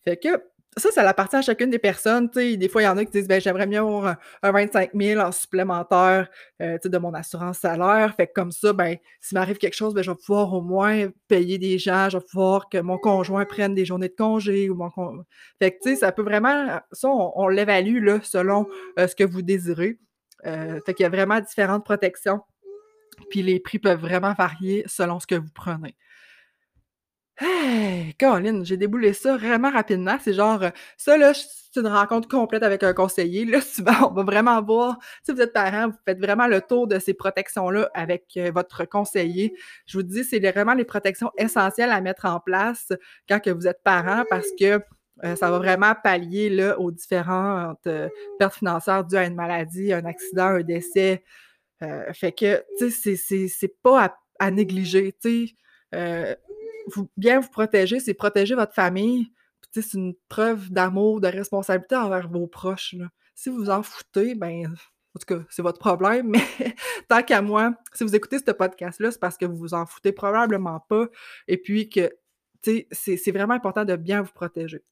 Fait 0.04 0.18
que 0.18 0.44
ça, 0.78 0.92
ça 0.92 1.08
appartient 1.08 1.36
à 1.36 1.42
chacune 1.42 1.70
des 1.70 1.80
personnes. 1.80 2.30
Des 2.34 2.68
fois, 2.68 2.82
il 2.82 2.86
y 2.86 2.88
en 2.88 2.98
a 2.98 3.06
qui 3.06 3.12
disent 3.12 3.28
ben, 3.28 3.40
j'aimerais 3.40 3.68
mieux 3.68 3.80
avoir 3.80 4.16
un, 4.42 4.52
25 4.52 4.92
000 4.94 5.22
en 5.22 5.32
supplémentaire 5.32 6.30
euh, 6.62 6.78
de 6.84 6.98
mon 6.98 7.14
assurance 7.14 7.60
salaire. 7.60 8.14
Fait 8.16 8.28
que 8.28 8.34
comme 8.34 8.52
ça, 8.52 8.74
ben, 8.74 8.98
s'il 9.20 9.38
m'arrive 9.38 9.58
quelque 9.58 9.76
chose, 9.76 9.94
ben, 9.94 10.04
je 10.04 10.12
vais 10.12 10.18
pouvoir 10.18 10.54
au 10.54 10.62
moins 10.62 11.10
payer 11.28 11.58
des 11.58 11.78
gens, 11.78 12.10
je 12.10 12.18
vais 12.18 12.24
pouvoir 12.24 12.70
que 12.70 12.80
mon 12.80 12.98
conjoint 12.98 13.46
prenne 13.46 13.76
des 13.76 13.86
journées 13.86 14.10
de 14.10 14.16
congé. 14.16 14.70
Ou 14.70 14.76
mon 14.76 14.90
Fait 15.60 15.78
que 15.78 15.96
ça 15.96 16.12
peut 16.12 16.24
vraiment. 16.24 16.80
Ça, 16.92 17.10
on, 17.10 17.48
l'évalue 17.48 18.08
selon 18.24 18.68
euh, 19.00 19.08
ce 19.08 19.16
que 19.16 19.24
vous 19.24 19.42
désirez. 19.42 20.00
Euh, 20.46 20.80
fait 20.86 20.94
qu'il 20.94 21.04
y 21.04 21.08
a 21.08 21.10
vraiment 21.10 21.40
différentes 21.40 21.86
protections. 21.86 22.42
Puis 23.30 23.44
les 23.44 23.60
prix 23.60 23.80
peuvent 23.80 24.02
vraiment 24.02 24.34
varier 24.34 24.84
selon 24.88 25.20
ce 25.20 25.28
que 25.28 25.36
vous 25.36 25.52
prenez. 25.54 25.96
Hey, 27.40 28.14
Caroline, 28.20 28.64
j'ai 28.64 28.78
déboulé 28.78 29.12
ça 29.14 29.36
vraiment 29.38 29.72
rapidement. 29.72 30.18
C'est 30.22 30.34
genre, 30.34 30.62
euh, 30.62 30.70
ça 30.98 31.18
là, 31.18 31.34
c'est 31.34 31.80
une 31.80 31.88
rencontre 31.88 32.28
complète 32.28 32.62
avec 32.62 32.84
un 32.84 32.94
conseiller. 32.94 33.46
Là, 33.46 33.60
souvent, 33.62 34.12
on 34.12 34.14
va 34.14 34.24
vraiment 34.24 34.62
voir, 34.62 35.00
si 35.24 35.32
vous 35.32 35.42
êtes 35.42 35.52
parent, 35.52 35.88
vous 35.88 35.98
faites 36.06 36.20
vraiment 36.20 36.46
le 36.48 36.62
tour 36.62 36.88
de 36.88 37.00
ces 37.00 37.16
protections-là 37.16 37.90
avec 37.96 38.26
euh, 38.38 38.52
votre 38.54 38.86
conseiller. 38.86 39.56
Je 39.88 39.98
vous 39.98 40.04
dis, 40.04 40.24
c'est 40.24 40.40
vraiment 40.40 40.76
les 40.76 40.86
protections 40.86 41.32
essentielles 41.38 41.90
à 41.92 42.02
mettre 42.02 42.26
en 42.26 42.40
place 42.40 42.94
quand 43.28 43.40
que 43.40 43.50
vous 43.50 43.68
êtes 43.68 43.82
parent 43.84 44.26
parce 44.30 44.48
que 44.60 44.80
euh, 45.24 45.36
ça 45.36 45.50
va 45.50 45.58
vraiment 45.58 45.96
pallier 46.04 46.50
là, 46.50 46.80
aux 46.80 46.92
différentes 46.92 47.88
pertes 48.38 48.56
financières 48.56 49.06
dues 49.06 49.18
à 49.18 49.26
une 49.26 49.36
maladie, 49.36 49.92
un 49.92 50.06
accident, 50.06 50.46
un 50.46 50.62
décès. 50.62 51.24
fait 52.14 52.32
que, 52.32 52.64
tu 52.78 52.92
sais, 52.92 53.16
c'est 53.48 53.76
pas 53.82 54.06
à, 54.06 54.18
à 54.40 54.52
négliger, 54.52 55.14
tu 55.22 55.48
sais 55.92 56.38
bien 57.18 57.40
vous 57.40 57.50
protéger, 57.50 58.00
c'est 58.00 58.14
protéger 58.14 58.56
votre 58.56 58.74
famille. 58.74 59.32
C'est 59.72 59.94
une 59.94 60.14
preuve 60.30 60.70
d'amour, 60.70 61.20
de 61.20 61.28
responsabilité 61.28 61.96
envers 61.96 62.30
vos 62.30 62.46
proches. 62.48 62.96
Si 63.34 63.50
vous 63.50 63.70
en 63.70 63.82
foutez, 63.82 64.36
ben, 64.36 64.76
en 65.16 65.20
tout 65.20 65.26
cas, 65.26 65.44
c'est 65.50 65.62
votre 65.62 65.80
problème, 65.80 66.28
mais 66.30 66.76
tant 67.08 67.24
qu'à 67.24 67.42
moi, 67.42 67.74
si 67.94 68.04
vous 68.04 68.16
écoutez 68.16 68.40
ce 68.40 68.52
podcast-là, 68.52 69.12
c'est 69.12 69.20
parce 69.20 69.38
que 69.38 69.46
vous 69.46 69.58
vous 69.58 69.74
en 69.74 69.86
foutez 69.86 70.12
probablement 70.12 70.80
pas. 70.82 71.08
Et 71.48 71.58
puis 71.58 71.90
que, 71.90 72.10
tu 72.62 72.88
sais, 72.92 73.18
c'est 73.18 73.32
vraiment 73.32 73.54
important 73.54 73.86
de 73.86 73.96
bien 73.96 74.22
vous 74.22 74.32
protéger. 74.34 74.84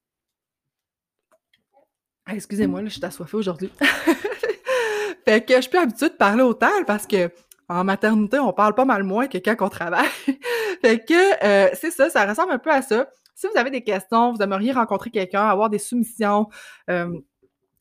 excusez-moi, 2.27 2.83
je 2.85 2.89
suis 2.89 3.05
assoiffée 3.05 3.37
aujourd'hui. 3.37 3.71
fait 5.25 5.45
que 5.45 5.55
je 5.55 5.61
suis 5.61 5.69
plus 5.69 5.79
habituée 5.79 6.09
de 6.09 6.15
parler 6.15 6.43
autant 6.43 6.83
parce 6.85 7.07
que 7.07 7.31
en 7.71 7.83
maternité, 7.83 8.37
on 8.39 8.53
parle 8.53 8.75
pas 8.75 8.85
mal 8.85 9.03
moins 9.03 9.27
que 9.27 9.37
quand 9.37 9.55
on 9.61 9.69
travaille. 9.69 10.07
fait 10.81 11.03
que 11.05 11.45
euh, 11.45 11.69
c'est 11.73 11.91
ça, 11.91 12.09
ça 12.09 12.25
ressemble 12.25 12.51
un 12.51 12.59
peu 12.59 12.71
à 12.71 12.81
ça. 12.81 13.07
Si 13.33 13.47
vous 13.47 13.57
avez 13.57 13.71
des 13.71 13.83
questions, 13.83 14.33
vous 14.33 14.41
aimeriez 14.41 14.73
rencontrer 14.73 15.09
quelqu'un, 15.09 15.47
avoir 15.47 15.69
des 15.69 15.79
soumissions, 15.79 16.47
euh, 16.89 17.17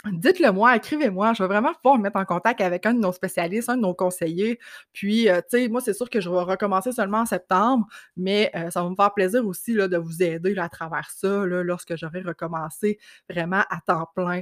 Dites-le 0.06 0.50
moi, 0.50 0.74
écrivez-moi, 0.76 1.34
je 1.34 1.42
vais 1.42 1.46
vraiment 1.46 1.74
pouvoir 1.74 1.98
me 1.98 2.04
mettre 2.04 2.16
en 2.16 2.24
contact 2.24 2.62
avec 2.62 2.86
un 2.86 2.94
de 2.94 3.00
nos 3.00 3.12
spécialistes, 3.12 3.68
un 3.68 3.76
de 3.76 3.82
nos 3.82 3.92
conseillers. 3.92 4.58
Puis, 4.94 5.28
euh, 5.28 5.42
tu 5.42 5.58
sais, 5.58 5.68
moi, 5.68 5.82
c'est 5.82 5.92
sûr 5.92 6.08
que 6.08 6.22
je 6.22 6.30
vais 6.30 6.40
recommencer 6.40 6.90
seulement 6.90 7.18
en 7.18 7.26
septembre, 7.26 7.86
mais 8.16 8.50
ça 8.70 8.82
va 8.82 8.88
me 8.88 8.94
faire 8.94 9.12
plaisir 9.12 9.46
aussi 9.46 9.74
là, 9.74 9.88
de 9.88 9.98
vous 9.98 10.22
aider 10.22 10.54
là, 10.54 10.64
à 10.64 10.68
travers 10.70 11.10
ça, 11.10 11.44
là, 11.44 11.62
lorsque 11.62 11.96
j'aurai 11.96 12.22
recommencé 12.22 12.98
vraiment 13.28 13.62
à 13.68 13.80
temps 13.86 14.08
plein 14.14 14.40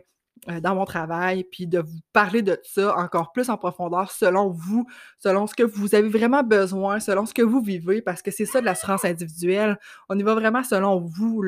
dans 0.62 0.74
mon 0.74 0.84
travail, 0.84 1.44
puis 1.44 1.66
de 1.66 1.80
vous 1.80 2.00
parler 2.12 2.42
de 2.42 2.58
ça 2.62 2.96
encore 2.96 3.32
plus 3.32 3.50
en 3.50 3.56
profondeur 3.56 4.10
selon 4.10 4.50
vous, 4.50 4.86
selon 5.18 5.46
ce 5.46 5.54
que 5.54 5.62
vous 5.62 5.94
avez 5.94 6.08
vraiment 6.08 6.42
besoin, 6.42 7.00
selon 7.00 7.26
ce 7.26 7.34
que 7.34 7.42
vous 7.42 7.60
vivez, 7.60 8.02
parce 8.02 8.22
que 8.22 8.30
c'est 8.30 8.46
ça 8.46 8.60
de 8.60 8.66
l'assurance 8.66 9.04
individuelle. 9.04 9.78
On 10.08 10.18
y 10.18 10.22
va 10.22 10.34
vraiment 10.34 10.62
selon 10.62 11.00
vous. 11.00 11.42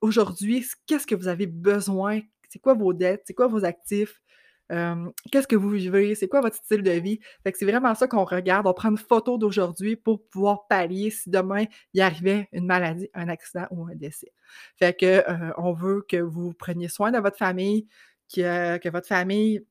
Aujourd'hui, 0.00 0.64
qu'est-ce 0.86 1.06
que 1.06 1.14
vous 1.14 1.28
avez 1.28 1.46
besoin? 1.46 2.20
c'est 2.52 2.58
quoi 2.58 2.74
vos 2.74 2.92
dettes, 2.92 3.22
c'est 3.24 3.32
quoi 3.32 3.46
vos 3.46 3.64
actifs, 3.64 4.21
qu'est-ce 5.30 5.46
que 5.46 5.56
vous 5.56 5.68
vivez, 5.68 6.14
c'est 6.14 6.28
quoi 6.28 6.40
votre 6.40 6.56
style 6.56 6.82
de 6.82 6.90
vie? 6.92 7.20
Fait 7.42 7.52
que 7.52 7.58
c'est 7.58 7.66
vraiment 7.66 7.94
ça 7.94 8.06
qu'on 8.06 8.24
regarde. 8.24 8.66
On 8.66 8.74
prend 8.74 8.90
une 8.90 8.98
photo 8.98 9.38
d'aujourd'hui 9.38 9.96
pour 9.96 10.26
pouvoir 10.28 10.66
pallier 10.68 11.10
si 11.10 11.30
demain 11.30 11.64
il 11.94 12.00
arrivait 12.00 12.48
une 12.52 12.66
maladie, 12.66 13.08
un 13.14 13.28
accident 13.28 13.66
ou 13.70 13.86
un 13.86 13.94
décès. 13.94 14.32
Fait 14.78 14.98
que 14.98 15.24
on 15.58 15.72
veut 15.72 16.04
que 16.08 16.16
vous 16.16 16.52
preniez 16.54 16.88
soin 16.88 17.10
de 17.10 17.18
votre 17.18 17.36
famille, 17.36 17.86
que, 18.34 18.78
que 18.78 18.88
votre 18.88 19.06
famille 19.06 19.64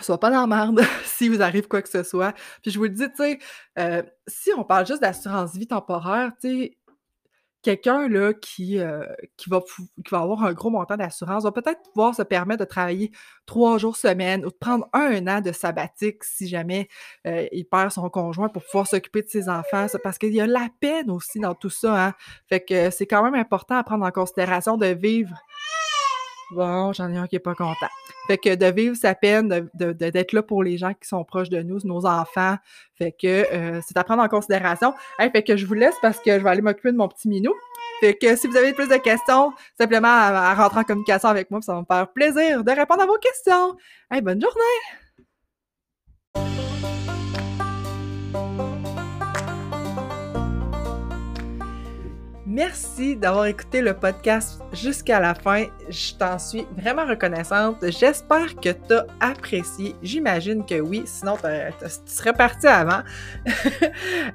soit 0.00 0.20
pas 0.20 0.30
dans 0.30 0.46
la 0.46 0.46
merde 0.46 0.82
si 1.04 1.28
vous 1.28 1.42
arrive 1.42 1.68
quoi 1.68 1.82
que 1.82 1.88
ce 1.88 2.02
soit. 2.02 2.34
Puis 2.62 2.70
je 2.70 2.78
vous 2.78 2.84
le 2.84 2.90
dis, 2.90 3.08
tu 3.16 3.38
sais, 3.76 4.12
si 4.26 4.50
on 4.56 4.64
parle 4.64 4.86
juste 4.86 5.00
d'assurance 5.02 5.54
vie 5.56 5.66
temporaire, 5.66 6.32
tu 6.40 6.48
sais, 6.48 6.78
quelqu'un 7.66 8.08
là 8.08 8.32
qui, 8.32 8.78
euh, 8.78 9.04
va, 9.48 9.60
qui 10.06 10.14
avoir 10.14 10.44
un 10.44 10.52
gros 10.52 10.70
montant 10.70 10.96
d'assurance 10.96 11.42
va 11.42 11.50
peut-être 11.50 11.82
pouvoir 11.92 12.14
se 12.14 12.22
permettre 12.22 12.60
de 12.60 12.64
travailler 12.64 13.10
trois 13.44 13.76
jours 13.76 13.96
semaine 13.96 14.46
ou 14.46 14.50
de 14.50 14.54
prendre 14.54 14.88
un 14.92 15.26
an 15.26 15.40
de 15.40 15.50
sabbatique 15.50 16.22
si 16.22 16.46
jamais 16.46 16.88
euh, 17.26 17.48
il 17.50 17.64
perd 17.64 17.90
son 17.90 18.08
conjoint 18.08 18.48
pour 18.48 18.62
pouvoir 18.62 18.86
s'occuper 18.86 19.22
de 19.22 19.28
ses 19.28 19.48
enfants. 19.48 19.86
Parce 20.04 20.16
qu'il 20.16 20.32
y 20.32 20.40
a 20.40 20.46
la 20.46 20.68
peine 20.78 21.10
aussi 21.10 21.40
dans 21.40 21.56
tout 21.56 21.70
ça. 21.70 22.06
Hein. 22.06 22.14
Fait 22.48 22.60
que 22.60 22.90
c'est 22.90 23.06
quand 23.06 23.24
même 23.24 23.34
important 23.34 23.76
à 23.76 23.82
prendre 23.82 24.06
en 24.06 24.12
considération 24.12 24.76
de 24.76 24.86
vivre. 24.86 25.34
Bon, 26.52 26.92
j'en 26.92 27.12
ai 27.12 27.16
un 27.16 27.26
qui 27.26 27.36
est 27.36 27.40
pas 27.40 27.54
content. 27.54 27.88
Fait 28.28 28.38
que 28.38 28.54
de 28.54 28.66
vivre 28.66 28.96
sa 28.96 29.14
peine, 29.14 29.68
d'être 29.74 30.32
là 30.32 30.42
pour 30.42 30.62
les 30.62 30.78
gens 30.78 30.94
qui 30.94 31.08
sont 31.08 31.24
proches 31.24 31.48
de 31.48 31.62
nous, 31.62 31.78
nos 31.84 32.06
enfants. 32.06 32.56
Fait 32.96 33.12
que 33.12 33.26
euh, 33.26 33.80
c'est 33.86 33.96
à 33.96 34.04
prendre 34.04 34.22
en 34.22 34.28
considération. 34.28 34.94
fait 35.18 35.42
que 35.42 35.56
je 35.56 35.66
vous 35.66 35.74
laisse 35.74 35.96
parce 36.02 36.18
que 36.18 36.38
je 36.38 36.44
vais 36.44 36.50
aller 36.50 36.62
m'occuper 36.62 36.92
de 36.92 36.96
mon 36.96 37.08
petit 37.08 37.28
minou. 37.28 37.52
Fait 38.00 38.14
que 38.14 38.36
si 38.36 38.46
vous 38.46 38.56
avez 38.56 38.72
plus 38.74 38.88
de 38.88 38.96
questions, 38.96 39.52
simplement 39.78 40.08
à, 40.08 40.54
rentrer 40.54 40.80
en 40.80 40.84
communication 40.84 41.28
avec 41.28 41.50
moi, 41.50 41.62
ça 41.62 41.74
va 41.74 41.80
me 41.80 41.86
faire 41.86 42.12
plaisir 42.12 42.62
de 42.62 42.70
répondre 42.70 43.02
à 43.02 43.06
vos 43.06 43.18
questions. 43.18 43.76
Hey, 44.10 44.20
bonne 44.20 44.40
journée! 44.40 44.62
Merci 52.56 53.16
d'avoir 53.16 53.44
écouté 53.44 53.82
le 53.82 53.92
podcast 53.92 54.62
jusqu'à 54.72 55.20
la 55.20 55.34
fin. 55.34 55.66
Je 55.90 56.14
t'en 56.14 56.38
suis 56.38 56.66
vraiment 56.74 57.04
reconnaissante. 57.04 57.76
J'espère 57.82 58.56
que 58.56 58.70
tu 58.70 58.94
as 58.94 59.04
apprécié. 59.20 59.94
J'imagine 60.02 60.64
que 60.64 60.80
oui, 60.80 61.02
sinon 61.04 61.36
tu 61.36 61.86
serais 62.06 62.32
parti 62.32 62.66
avant. 62.66 63.02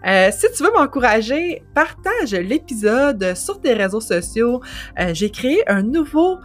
Euh, 0.06 0.30
si 0.32 0.48
tu 0.56 0.64
veux 0.64 0.72
m'encourager, 0.72 1.64
partage 1.76 2.34
l'épisode 2.34 3.36
sur 3.36 3.60
tes 3.60 3.74
réseaux 3.74 4.02
sociaux. 4.02 4.62
Euh, 5.00 5.14
j'ai 5.14 5.30
créé 5.30 5.68
un 5.70 5.84
nouveau 5.84 6.40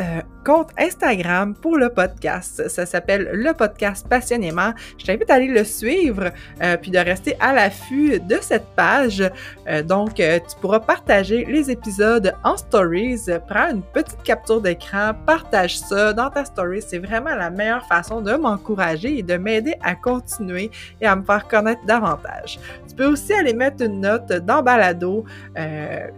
euh, 0.00 0.20
compte 0.44 0.70
Instagram 0.78 1.54
pour 1.54 1.76
le 1.76 1.90
podcast. 1.90 2.68
Ça 2.68 2.86
s'appelle 2.86 3.30
le 3.32 3.52
podcast 3.52 4.08
passionnément. 4.08 4.72
Je 4.96 5.04
t'invite 5.04 5.28
à 5.28 5.34
aller 5.34 5.48
le 5.48 5.64
suivre 5.64 6.30
euh, 6.62 6.76
puis 6.76 6.90
de 6.90 6.98
rester 6.98 7.36
à 7.40 7.52
l'affût 7.52 8.18
de 8.20 8.38
cette 8.40 8.64
page. 8.76 9.22
Euh, 9.68 9.82
donc, 9.82 10.14
tu 10.14 10.56
pourras 10.60 10.80
partager 10.80 11.44
les 11.44 11.70
épisodes 11.70 12.32
en 12.44 12.56
stories. 12.56 13.26
Prends 13.48 13.70
une 13.70 13.82
petite 13.82 14.22
capture 14.22 14.62
d'écran, 14.62 15.12
partage 15.26 15.78
ça 15.78 16.12
dans 16.12 16.30
ta 16.30 16.44
story. 16.44 16.80
C'est 16.80 17.00
vraiment 17.00 17.34
la 17.34 17.50
meilleure 17.50 17.86
façon 17.86 18.22
de 18.22 18.32
m'encourager 18.34 19.18
et 19.18 19.22
de 19.22 19.36
m'aider 19.36 19.74
à 19.82 19.96
continuer 19.96 20.70
et 21.00 21.06
à 21.06 21.16
me 21.16 21.24
faire 21.24 21.46
connaître 21.48 21.84
davantage. 21.84 22.58
Tu 22.88 22.94
peux 22.94 23.06
aussi 23.06 23.34
aller 23.34 23.52
mettre 23.52 23.82
une 23.82 24.00
note 24.00 24.32
dans 24.32 24.62
Balado 24.62 25.24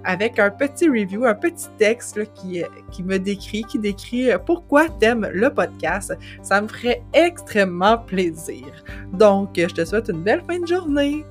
avec 0.05 0.39
un 0.39 0.51
petit 0.51 0.89
review, 0.89 1.25
un 1.25 1.35
petit 1.35 1.69
texte 1.79 2.21
qui, 2.35 2.63
qui 2.93 3.03
me 3.03 3.19
décrit 3.19 3.65
qui 3.71 3.79
décrit 3.79 4.33
euh, 4.33 4.39
pourquoi 4.39 4.89
t'aimes 4.89 5.29
le 5.33 5.53
podcast. 5.53 6.17
Ça 6.43 6.61
me 6.61 6.69
ferait 6.69 7.03
extrêmement 7.13 7.99
plaisir. 7.99 8.67
Donc, 9.13 9.51
je 9.57 9.67
te 9.67 9.85
souhaite 9.85 10.09
une 10.09 10.23
belle 10.23 10.43
fin 10.47 10.59
de 10.59 10.67
journée. 10.67 11.25